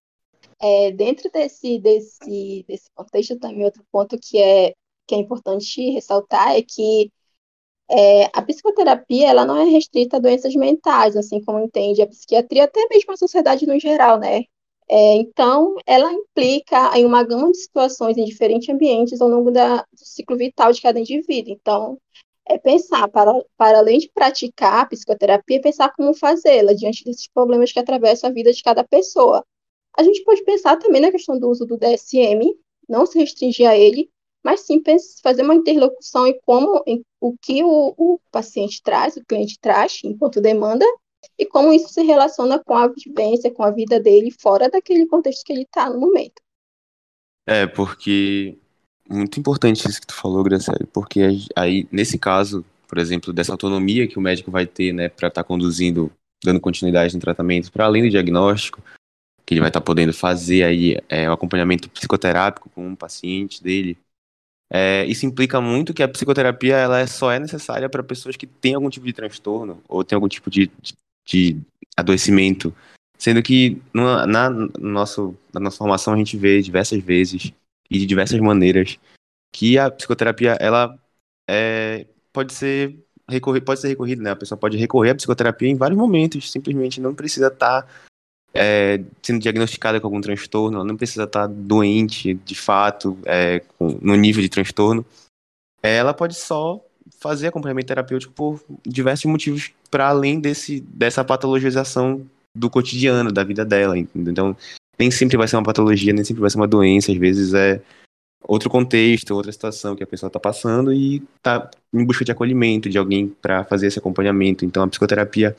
É, 0.61 0.91
dentro 0.91 1.29
desse, 1.31 1.79
desse, 1.79 2.65
desse 2.67 2.89
contexto, 2.95 3.37
também 3.39 3.65
outro 3.65 3.85
ponto 3.91 4.17
que 4.19 4.37
é, 4.37 4.73
que 5.07 5.15
é 5.15 5.17
importante 5.17 5.91
ressaltar 5.91 6.55
é 6.55 6.61
que 6.61 7.11
é, 7.89 8.25
a 8.33 8.41
psicoterapia 8.41 9.29
ela 9.29 9.45
não 9.45 9.57
é 9.57 9.65
restrita 9.65 10.17
a 10.17 10.19
doenças 10.19 10.55
mentais, 10.55 11.15
assim 11.15 11.43
como 11.43 11.59
entende 11.59 12.01
a 12.01 12.07
psiquiatria, 12.07 12.63
até 12.65 12.87
mesmo 12.89 13.13
a 13.13 13.17
sociedade 13.17 13.67
no 13.67 13.79
geral, 13.79 14.19
né? 14.19 14.43
É, 14.89 15.15
então, 15.15 15.75
ela 15.85 16.11
implica 16.13 16.97
em 16.97 17.05
uma 17.05 17.23
gama 17.23 17.51
de 17.51 17.57
situações 17.57 18.17
em 18.17 18.25
diferentes 18.25 18.69
ambientes 18.69 19.19
ao 19.21 19.27
longo 19.29 19.51
da, 19.51 19.77
do 19.77 20.05
ciclo 20.05 20.37
vital 20.37 20.71
de 20.71 20.81
cada 20.81 20.99
indivíduo. 20.99 21.53
Então, 21.53 21.99
é 22.47 22.57
pensar, 22.57 23.07
para, 23.09 23.33
para 23.57 23.79
além 23.79 23.99
de 23.99 24.09
praticar 24.13 24.81
a 24.83 24.85
psicoterapia, 24.85 25.61
pensar 25.61 25.91
como 25.95 26.13
fazê-la 26.13 26.73
diante 26.73 27.03
desses 27.03 27.27
problemas 27.27 27.71
que 27.71 27.79
atravessam 27.79 28.29
a 28.29 28.33
vida 28.33 28.51
de 28.53 28.61
cada 28.63 28.83
pessoa. 28.83 29.43
A 29.97 30.03
gente 30.03 30.23
pode 30.23 30.43
pensar 30.43 30.77
também 30.77 31.01
na 31.01 31.11
questão 31.11 31.39
do 31.39 31.49
uso 31.49 31.65
do 31.65 31.77
DSM, 31.77 32.53
não 32.87 33.05
se 33.05 33.17
restringir 33.17 33.69
a 33.69 33.77
ele, 33.77 34.09
mas 34.43 34.61
sim 34.61 34.81
fazer 35.23 35.41
uma 35.41 35.55
interlocução 35.55 36.27
em 36.27 36.39
como 36.45 36.83
em, 36.85 37.01
o 37.19 37.35
que 37.41 37.63
o, 37.63 37.95
o 37.97 38.19
paciente 38.31 38.81
traz, 38.83 39.17
o 39.17 39.25
cliente 39.25 39.57
traz 39.59 40.01
enquanto 40.03 40.41
demanda, 40.41 40.85
e 41.39 41.45
como 41.45 41.73
isso 41.73 41.89
se 41.89 42.03
relaciona 42.03 42.61
com 42.63 42.75
a 42.75 42.87
vivência, 42.87 43.51
com 43.51 43.63
a 43.63 43.71
vida 43.71 43.99
dele 43.99 44.31
fora 44.39 44.69
daquele 44.69 45.07
contexto 45.07 45.43
que 45.43 45.51
ele 45.51 45.63
está 45.63 45.89
no 45.89 45.99
momento. 45.99 46.41
É, 47.47 47.65
porque 47.65 48.57
muito 49.09 49.39
importante 49.39 49.87
isso 49.87 50.01
que 50.01 50.07
tu 50.07 50.13
falou, 50.13 50.43
Graciela, 50.43 50.79
porque 50.91 51.21
aí, 51.55 51.87
nesse 51.91 52.17
caso, 52.17 52.65
por 52.87 52.97
exemplo, 52.97 53.31
dessa 53.31 53.51
autonomia 53.51 54.07
que 54.07 54.17
o 54.17 54.21
médico 54.21 54.51
vai 54.51 54.65
ter, 54.65 54.93
né, 54.93 55.09
para 55.09 55.27
estar 55.27 55.43
tá 55.43 55.47
conduzindo, 55.47 56.11
dando 56.43 56.59
continuidade 56.59 57.13
no 57.13 57.21
tratamento, 57.21 57.71
para 57.71 57.85
além 57.85 58.03
do 58.03 58.09
diagnóstico, 58.09 58.81
que 59.45 59.53
ele 59.53 59.61
vai 59.61 59.69
estar 59.69 59.79
tá 59.79 59.85
podendo 59.85 60.13
fazer 60.13 60.63
aí 60.63 60.97
é, 61.07 61.29
o 61.29 61.33
acompanhamento 61.33 61.89
psicoterápico 61.89 62.69
com 62.71 62.87
um 62.87 62.95
paciente 62.95 63.63
dele. 63.63 63.97
É, 64.69 65.05
isso 65.05 65.25
implica 65.25 65.61
muito 65.61 65.93
que 65.93 66.01
a 66.01 66.07
psicoterapia 66.07 66.75
ela 66.75 66.99
é, 66.99 67.05
só 67.05 67.31
é 67.31 67.39
necessária 67.39 67.87
para 67.87 68.03
pessoas 68.03 68.35
que 68.35 68.47
têm 68.47 68.73
algum 68.73 68.89
tipo 68.89 69.05
de 69.05 69.13
transtorno 69.13 69.81
ou 69.87 70.03
têm 70.03 70.15
algum 70.15 70.27
tipo 70.27 70.49
de, 70.49 70.71
de, 70.81 70.93
de 71.25 71.61
adoecimento, 71.95 72.75
sendo 73.17 73.43
que 73.43 73.79
na, 73.93 74.49
no 74.49 74.69
nosso, 74.79 75.37
na 75.53 75.59
nossa 75.59 75.77
formação 75.77 76.13
a 76.13 76.17
gente 76.17 76.35
vê 76.35 76.61
diversas 76.61 77.01
vezes 77.01 77.53
e 77.89 77.99
de 77.99 78.05
diversas 78.07 78.39
maneiras 78.39 78.97
que 79.53 79.77
a 79.77 79.91
psicoterapia 79.91 80.57
ela 80.59 80.97
é, 81.47 82.07
pode 82.33 82.51
ser 82.51 82.97
recorrer, 83.29 83.61
pode 83.61 83.79
ser 83.79 83.87
recorrida, 83.89 84.21
né? 84.21 84.31
A 84.31 84.35
pessoa 84.35 84.57
pode 84.57 84.77
recorrer 84.77 85.11
à 85.11 85.15
psicoterapia 85.15 85.69
em 85.69 85.75
vários 85.75 85.97
momentos, 85.97 86.51
simplesmente 86.51 86.99
não 86.99 87.13
precisa 87.13 87.47
estar 87.47 87.83
tá 87.83 87.87
é, 88.55 89.03
sendo 89.21 89.41
diagnosticada 89.41 89.99
com 89.99 90.07
algum 90.07 90.21
transtorno, 90.21 90.77
ela 90.77 90.85
não 90.85 90.95
precisa 90.95 91.25
estar 91.25 91.45
doente 91.47 92.33
de 92.33 92.55
fato, 92.55 93.17
é, 93.25 93.61
com, 93.77 93.99
no 94.01 94.15
nível 94.15 94.41
de 94.41 94.49
transtorno. 94.49 95.05
Ela 95.83 96.13
pode 96.13 96.35
só 96.35 96.81
fazer 97.19 97.47
acompanhamento 97.47 97.87
terapêutico 97.87 98.33
por 98.33 98.63
diversos 98.85 99.25
motivos 99.25 99.71
para 99.91 100.07
além 100.07 100.39
desse, 100.39 100.79
dessa 100.79 101.23
patologização 101.23 102.25
do 102.55 102.69
cotidiano, 102.69 103.31
da 103.31 103.43
vida 103.43 103.65
dela. 103.65 103.97
Entendeu? 103.97 104.31
Então, 104.31 104.57
nem 104.97 105.11
sempre 105.11 105.37
vai 105.37 105.47
ser 105.47 105.57
uma 105.57 105.63
patologia, 105.63 106.13
nem 106.13 106.23
sempre 106.23 106.41
vai 106.41 106.49
ser 106.49 106.57
uma 106.57 106.67
doença, 106.67 107.11
às 107.11 107.17
vezes 107.17 107.53
é 107.53 107.81
outro 108.47 108.69
contexto, 108.69 109.31
outra 109.31 109.51
situação 109.51 109.95
que 109.95 110.03
a 110.03 110.07
pessoa 110.07 110.27
está 110.27 110.39
passando 110.39 110.93
e 110.93 111.21
está 111.35 111.69
em 111.93 112.05
busca 112.05 112.23
de 112.23 112.31
acolhimento, 112.31 112.89
de 112.89 112.97
alguém 112.97 113.27
para 113.27 113.65
fazer 113.65 113.87
esse 113.87 113.99
acompanhamento. 113.99 114.63
Então, 114.63 114.83
a 114.83 114.87
psicoterapia 114.87 115.55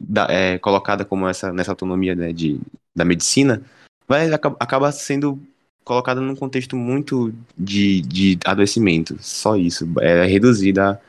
da, 0.00 0.26
é, 0.30 0.58
colocada 0.58 1.04
como 1.04 1.28
essa 1.28 1.52
nessa 1.52 1.72
autonomia 1.72 2.14
né, 2.14 2.32
de, 2.32 2.58
da 2.96 3.04
medicina, 3.04 3.62
vai 4.08 4.32
acaba 4.32 4.90
sendo 4.90 5.38
colocada 5.84 6.20
num 6.20 6.36
contexto 6.36 6.76
muito 6.76 7.32
de, 7.56 8.00
de 8.02 8.38
adoecimento, 8.44 9.16
só 9.20 9.56
isso, 9.56 9.86
é 10.00 10.24
reduzida 10.24 11.00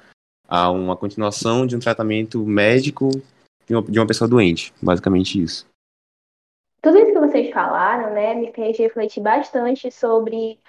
a, 0.48 0.64
a 0.64 0.72
uma 0.72 0.98
continuação 0.98 1.66
de 1.66 1.76
um 1.76 1.80
tratamento 1.80 2.46
médico 2.46 3.10
de 3.68 3.76
uma, 3.76 3.82
de 3.84 4.00
uma 4.00 4.08
pessoa 4.08 4.28
doente, 4.28 4.74
basicamente 4.82 5.42
isso. 5.42 5.66
Tudo 6.82 6.98
isso 6.98 7.14
que 7.14 7.20
vocês 7.20 7.54
falaram, 7.54 8.14
né, 8.14 8.34
me 8.34 8.52
fez 8.52 8.78
refletir 8.78 9.22
bastante 9.22 9.92
sobre 9.92 10.60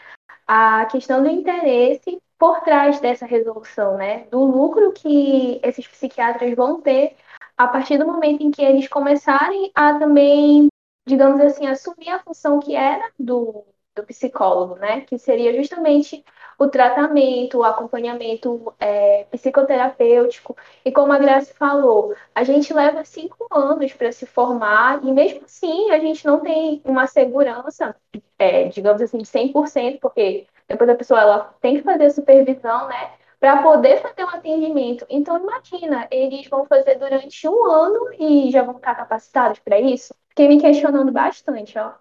a 0.47 0.85
questão 0.87 1.23
do 1.23 1.29
interesse 1.29 2.21
por 2.39 2.61
trás 2.61 3.01
dessa 3.01 3.25
resolução, 3.25 3.97
né, 3.97 4.27
do 4.31 4.45
lucro 4.45 4.93
que 4.93 5.59
esses 5.63 5.87
psiquiatras 5.87 6.55
vão 6.55 6.81
ter 6.81 7.17
a 7.57 7.67
partir 7.69 7.99
do 7.99 8.07
momento 8.07 8.43
em 8.43 8.51
que 8.51 8.63
eles 8.63 8.89
começarem 8.89 9.71
a 9.75 9.99
também, 9.99 10.69
digamos 11.07 11.41
assim, 11.41 11.67
assumir 11.67 12.11
a 12.11 12.19
função 12.21 12.61
que 12.61 12.75
era 12.75 13.11
do, 13.19 13.65
do 13.95 14.05
psicólogo, 14.05 14.77
né? 14.77 15.03
Que 15.03 15.19
seria 15.19 15.55
justamente 15.55 16.25
o 16.59 16.69
tratamento, 16.69 17.59
o 17.59 17.65
acompanhamento 17.65 18.73
é, 18.79 19.25
psicoterapêutico. 19.25 20.57
E 20.85 20.93
como 20.93 21.13
a 21.13 21.19
Graça 21.19 21.53
falou, 21.55 22.15
a 22.35 22.45
gente 22.45 22.73
leva 22.73 23.05
cinco 23.05 23.47
anos 23.51 23.93
para 23.93 24.13
se 24.13 24.27
formar 24.27 25.03
e 25.05 25.13
mesmo 25.13 25.45
assim 25.45 25.91
a 25.91 25.99
gente 25.99 26.25
não 26.27 26.41
tem 26.41 26.81
uma 26.85 27.07
segurança, 27.07 27.95
é, 28.39 28.69
digamos 28.69 29.03
assim, 29.03 29.19
de 29.19 29.27
100%, 29.29 30.01
porque 30.01 30.47
depois 30.69 30.89
a 30.91 30.95
pessoa 30.95 31.21
ela 31.21 31.55
tem 31.61 31.77
que 31.77 31.83
fazer 31.83 32.11
supervisão, 32.11 32.89
né? 32.89 33.13
Para 33.43 33.61
poder 33.61 34.01
fazer 34.01 34.25
um 34.25 34.29
atendimento. 34.29 35.05
Então, 35.11 35.37
imagina, 35.37 36.07
eles 36.13 36.47
vão 36.47 36.65
fazer 36.65 36.95
durante 36.95 37.49
um 37.49 37.65
ano 37.65 38.15
e 38.17 38.53
já 38.53 38.63
vão 38.63 38.77
estar 38.77 38.95
capacitados 38.95 39.59
para 39.59 39.81
isso? 39.81 40.15
Fiquei 40.29 40.47
me 40.47 40.61
questionando 40.61 41.11
bastante, 41.11 41.77
ó. 41.77 41.93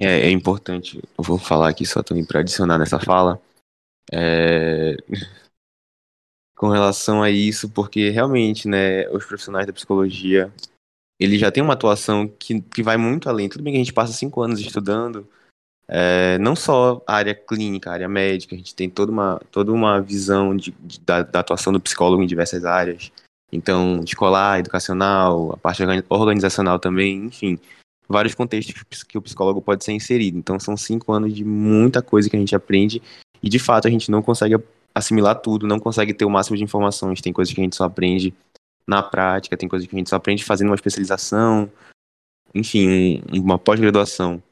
É, 0.00 0.20
é 0.20 0.30
importante, 0.30 1.02
eu 1.18 1.22
vou 1.22 1.38
falar 1.38 1.68
aqui 1.68 1.84
só 1.84 2.02
também 2.02 2.24
para 2.24 2.40
adicionar 2.40 2.78
nessa 2.78 2.98
fala, 2.98 3.38
é... 4.10 4.96
com 6.56 6.68
relação 6.70 7.22
a 7.22 7.28
isso, 7.28 7.68
porque 7.68 8.08
realmente, 8.08 8.66
né, 8.66 9.06
os 9.10 9.26
profissionais 9.26 9.66
da 9.66 9.72
psicologia, 9.74 10.50
eles 11.20 11.38
já 11.38 11.52
têm 11.52 11.62
uma 11.62 11.74
atuação 11.74 12.26
que, 12.26 12.62
que 12.62 12.82
vai 12.82 12.96
muito 12.96 13.28
além. 13.28 13.50
Tudo 13.50 13.62
bem 13.62 13.74
que 13.74 13.80
a 13.80 13.84
gente 13.84 13.92
passa 13.92 14.14
cinco 14.14 14.40
anos 14.40 14.60
estudando, 14.60 15.28
é, 15.90 16.36
não 16.38 16.54
só 16.54 17.02
a 17.06 17.14
área 17.14 17.34
clínica, 17.34 17.90
a 17.90 17.94
área 17.94 18.08
médica, 18.08 18.54
a 18.54 18.58
gente 18.58 18.74
tem 18.74 18.90
toda 18.90 19.10
uma, 19.10 19.40
toda 19.50 19.72
uma 19.72 20.00
visão 20.02 20.54
de, 20.54 20.74
de 20.80 21.00
da, 21.00 21.22
da, 21.22 21.40
atuação 21.40 21.72
do 21.72 21.80
psicólogo 21.80 22.22
em 22.22 22.26
diversas 22.26 22.64
áreas. 22.66 23.10
Então, 23.50 24.02
escolar, 24.04 24.58
educacional, 24.58 25.52
a 25.52 25.56
parte 25.56 25.82
organizacional 26.10 26.78
também, 26.78 27.24
enfim, 27.24 27.58
vários 28.06 28.34
contextos 28.34 29.02
que 29.02 29.16
o 29.16 29.22
psicólogo 29.22 29.62
pode 29.62 29.82
ser 29.82 29.92
inserido. 29.92 30.36
Então, 30.36 30.60
são 30.60 30.76
cinco 30.76 31.10
anos 31.10 31.32
de 31.32 31.42
muita 31.42 32.02
coisa 32.02 32.28
que 32.28 32.36
a 32.36 32.38
gente 32.38 32.54
aprende 32.54 33.00
e, 33.42 33.48
de 33.48 33.58
fato, 33.58 33.88
a 33.88 33.90
gente 33.90 34.10
não 34.10 34.20
consegue 34.20 34.56
assimilar 34.94 35.36
tudo, 35.36 35.66
não 35.66 35.80
consegue 35.80 36.12
ter 36.12 36.26
o 36.26 36.30
máximo 36.30 36.56
de 36.58 36.64
informações. 36.64 37.22
Tem 37.22 37.32
coisas 37.32 37.54
que 37.54 37.60
a 37.60 37.64
gente 37.64 37.76
só 37.76 37.84
aprende 37.84 38.34
na 38.86 39.02
prática, 39.02 39.56
tem 39.56 39.68
coisas 39.68 39.88
que 39.88 39.94
a 39.94 39.98
gente 39.98 40.10
só 40.10 40.16
aprende 40.16 40.44
fazendo 40.44 40.68
uma 40.68 40.74
especialização, 40.74 41.70
enfim, 42.54 43.22
uma 43.32 43.58
pós-graduação. 43.58 44.42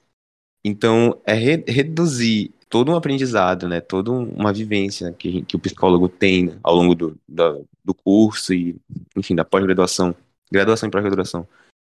Então, 0.69 1.17
é 1.25 1.33
re 1.33 1.63
reduzir 1.69 2.53
todo 2.69 2.91
um 2.91 2.97
aprendizado, 2.97 3.69
né, 3.69 3.81
toda 3.81 4.11
uma 4.11 4.53
vivência 4.53 5.13
que, 5.13 5.43
que 5.43 5.55
o 5.55 5.61
psicólogo 5.61 6.09
tem 6.09 6.59
ao 6.61 6.75
longo 6.75 6.93
do, 6.93 7.17
do, 7.29 7.65
do 7.85 7.95
curso 7.95 8.53
e, 8.53 8.75
enfim, 9.17 9.37
da 9.37 9.45
pós-graduação, 9.45 10.13
graduação 10.51 10.89
e 10.89 10.91
pós-graduação, 10.91 11.47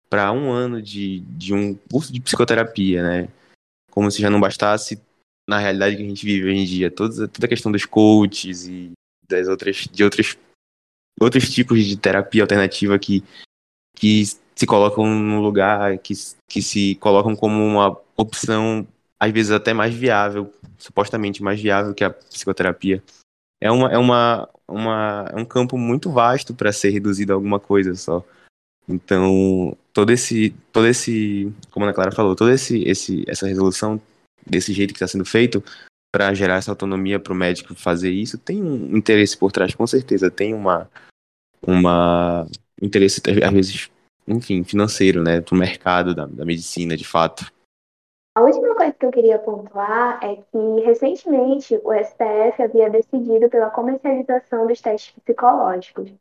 para 0.09 0.31
um 0.31 0.53
ano 0.53 0.81
de, 0.81 1.19
de 1.23 1.53
um 1.53 1.75
curso 1.91 2.13
de 2.13 2.21
psicoterapia, 2.21 3.03
né, 3.03 3.29
como 3.91 4.09
se 4.09 4.23
já 4.23 4.31
não 4.31 4.39
bastasse 4.39 5.03
na 5.49 5.59
realidade 5.59 5.97
que 5.97 6.03
a 6.03 6.09
gente 6.09 6.25
vive 6.25 6.49
hoje 6.49 6.61
em 6.61 6.65
dia, 6.65 6.93
toda, 6.93 7.27
toda 7.27 7.47
a 7.47 7.49
questão 7.49 7.73
dos 7.73 7.85
coaches 7.85 8.69
e 8.69 8.93
das 9.29 9.49
outras, 9.49 9.89
de 9.91 10.05
outros, 10.05 10.39
outros 11.21 11.51
tipos 11.51 11.85
de 11.85 11.97
terapia 11.97 12.45
alternativa 12.45 12.97
que, 13.01 13.25
que 13.95 14.25
se 14.55 14.67
colocam 14.67 15.07
no 15.07 15.41
lugar, 15.41 15.99
que, 15.99 16.15
que 16.49 16.61
se 16.61 16.95
colocam 16.97 17.35
como 17.35 17.65
uma 17.65 17.97
opção, 18.17 18.87
às 19.19 19.33
vezes 19.33 19.53
até 19.53 19.73
mais 19.73 19.95
viável, 19.95 20.53
supostamente 20.79 21.43
mais 21.43 21.61
viável 21.61 21.95
que 21.95 22.05
a 22.05 22.11
psicoterapia. 22.11 23.03
É, 23.61 23.71
uma, 23.71 23.93
é, 23.93 23.99
uma, 23.99 24.49
uma, 24.69 25.31
é 25.33 25.37
um 25.37 25.45
campo 25.45 25.77
muito 25.77 26.11
vasto 26.11 26.55
para 26.55 26.73
ser 26.73 26.91
reduzido 26.91 27.33
a 27.33 27.37
alguma 27.37 27.61
coisa 27.61 27.95
só. 27.95 28.25
Então, 28.89 29.77
todo 29.93 30.11
esse, 30.11 30.51
todo 30.73 30.87
esse, 30.87 31.53
como 31.71 31.85
a 31.85 31.89
Ana 31.89 31.95
Clara 31.95 32.13
falou, 32.13 32.35
toda 32.35 32.53
esse, 32.53 32.83
esse, 32.85 33.25
essa 33.29 33.47
resolução 33.47 34.01
desse 34.47 34.73
jeito 34.73 34.93
que 34.93 34.97
está 34.97 35.07
sendo 35.07 35.25
feito 35.25 35.63
para 36.13 36.35
gerar 36.35 36.57
essa 36.57 36.73
autonomia 36.73 37.21
para 37.21 37.33
o 37.33 37.37
médico 37.37 37.75
fazer 37.75 38.11
isso, 38.11 38.37
tem 38.37 38.63
um 38.63 38.97
interesse 38.97 39.37
por 39.37 39.53
trás, 39.53 39.75
com 39.75 39.87
certeza. 39.87 40.31
Tem 40.31 40.53
uma, 40.53 40.91
uma 41.63 42.47
interesse, 42.81 43.21
às 43.45 43.53
vezes, 43.53 43.91
enfim, 44.27 44.65
financeiro, 44.65 45.23
né, 45.23 45.41
do 45.41 45.55
mercado 45.55 46.15
da, 46.15 46.27
da 46.27 46.45
medicina, 46.45 46.97
de 46.97 47.07
fato. 47.07 47.51
A 48.35 48.43
última 48.43 48.75
coisa 48.75 48.93
que 48.93 49.05
eu 49.05 49.11
queria 49.11 49.39
pontuar 49.39 50.21
é 50.23 50.37
que, 50.37 50.81
recentemente, 50.85 51.81
o 51.83 51.93
STF 51.93 52.63
havia 52.63 52.89
decidido 52.89 53.49
pela 53.49 53.71
comercialização 53.71 54.67
dos 54.67 54.81
testes 54.81 55.15
psicológicos. 55.23 56.13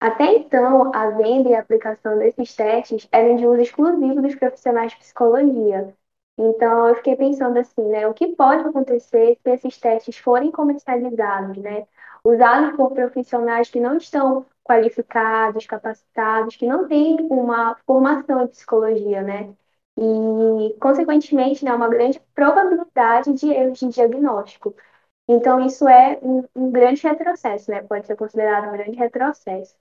Até 0.00 0.34
então, 0.34 0.94
a 0.94 1.10
venda 1.10 1.48
e 1.48 1.54
a 1.54 1.60
aplicação 1.60 2.18
desses 2.18 2.54
testes 2.54 3.08
eram 3.10 3.36
de 3.36 3.46
uso 3.46 3.60
exclusivo 3.60 4.20
dos 4.20 4.34
profissionais 4.34 4.92
de 4.92 4.98
psicologia, 4.98 5.94
então, 6.38 6.88
eu 6.88 6.94
fiquei 6.96 7.14
pensando 7.16 7.58
assim, 7.58 7.82
né? 7.88 8.06
O 8.08 8.14
que 8.14 8.34
pode 8.34 8.66
acontecer 8.66 9.38
se 9.42 9.50
esses 9.50 9.78
testes 9.78 10.16
forem 10.16 10.50
comercializados, 10.50 11.56
né? 11.58 11.86
Usados 12.24 12.76
por 12.76 12.92
profissionais 12.92 13.68
que 13.70 13.80
não 13.80 13.96
estão 13.96 14.46
qualificados, 14.64 15.66
capacitados, 15.66 16.56
que 16.56 16.66
não 16.66 16.86
têm 16.88 17.16
uma 17.30 17.76
formação 17.86 18.42
em 18.44 18.48
psicologia, 18.48 19.22
né? 19.22 19.54
E, 19.98 20.74
consequentemente, 20.80 21.64
né, 21.64 21.72
uma 21.74 21.88
grande 21.88 22.20
probabilidade 22.34 23.34
de 23.34 23.48
erros 23.50 23.78
de 23.78 23.88
diagnóstico. 23.88 24.74
Então, 25.28 25.64
isso 25.66 25.88
é 25.88 26.18
um, 26.22 26.44
um 26.54 26.70
grande 26.72 27.02
retrocesso, 27.02 27.70
né? 27.70 27.82
Pode 27.82 28.06
ser 28.06 28.16
considerado 28.16 28.68
um 28.68 28.72
grande 28.72 28.96
retrocesso. 28.98 29.76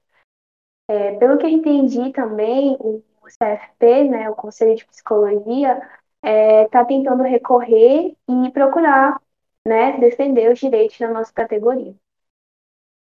É, 0.88 1.18
pelo 1.18 1.38
que 1.38 1.46
eu 1.46 1.50
entendi 1.50 2.12
também, 2.12 2.76
o 2.80 3.02
CFP, 3.30 4.10
né, 4.10 4.30
o 4.30 4.36
Conselho 4.36 4.76
de 4.76 4.86
Psicologia, 4.86 5.78
está 5.78 6.30
é, 6.30 6.68
tá 6.68 6.86
tentando 6.86 7.24
recorrer 7.24 8.16
e 8.30 8.52
procurar 8.52 9.20
né, 9.66 9.98
defender 10.00 10.52
os 10.52 10.60
direitos 10.60 10.98
da 11.00 11.08
nossa 11.10 11.32
categoria. 11.34 11.96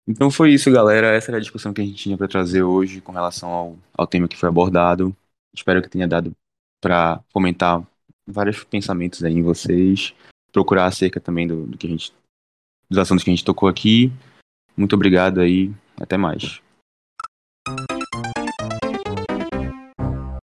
Então 0.08 0.30
foi 0.30 0.51
isso, 0.53 0.72
galera. 0.72 1.08
Essa 1.08 1.32
era 1.32 1.38
a 1.38 1.41
discussão 1.41 1.74
que 1.74 1.82
a 1.82 1.86
gente 1.86 1.97
tinha 1.97 2.18
para 2.18 2.28
trazer 2.28 2.64
hoje 2.64 3.01
com 3.01 3.12
relação 3.12 3.49
ao, 3.49 3.78
ao 3.93 4.08
tema 4.08 4.28
que 4.28 4.38
foi 4.38 4.49
abordado. 4.49 5.16
Espero 5.53 5.82
que 5.82 5.89
tenha 5.89 6.08
dado 6.08 6.32
para 6.82 7.22
fomentar 7.30 7.82
vários 8.28 8.64
pensamentos 8.64 9.24
aí 9.24 9.34
em 9.34 9.41
vocês, 9.41 10.14
procurar 10.51 10.86
acerca 10.86 11.20
também 11.20 11.47
do, 11.47 11.66
do 11.66 11.78
que 11.78 11.88
a 11.88 11.89
gente, 11.89 12.14
dos 12.89 12.99
assuntos 12.99 13.24
que 13.24 13.30
a 13.30 13.34
gente 13.34 13.45
tocou 13.45 13.68
aqui. 13.68 14.12
Muito 14.78 14.93
obrigado 14.93 15.39
aí, 15.39 15.72
até 15.99 16.18
mais. 16.18 16.62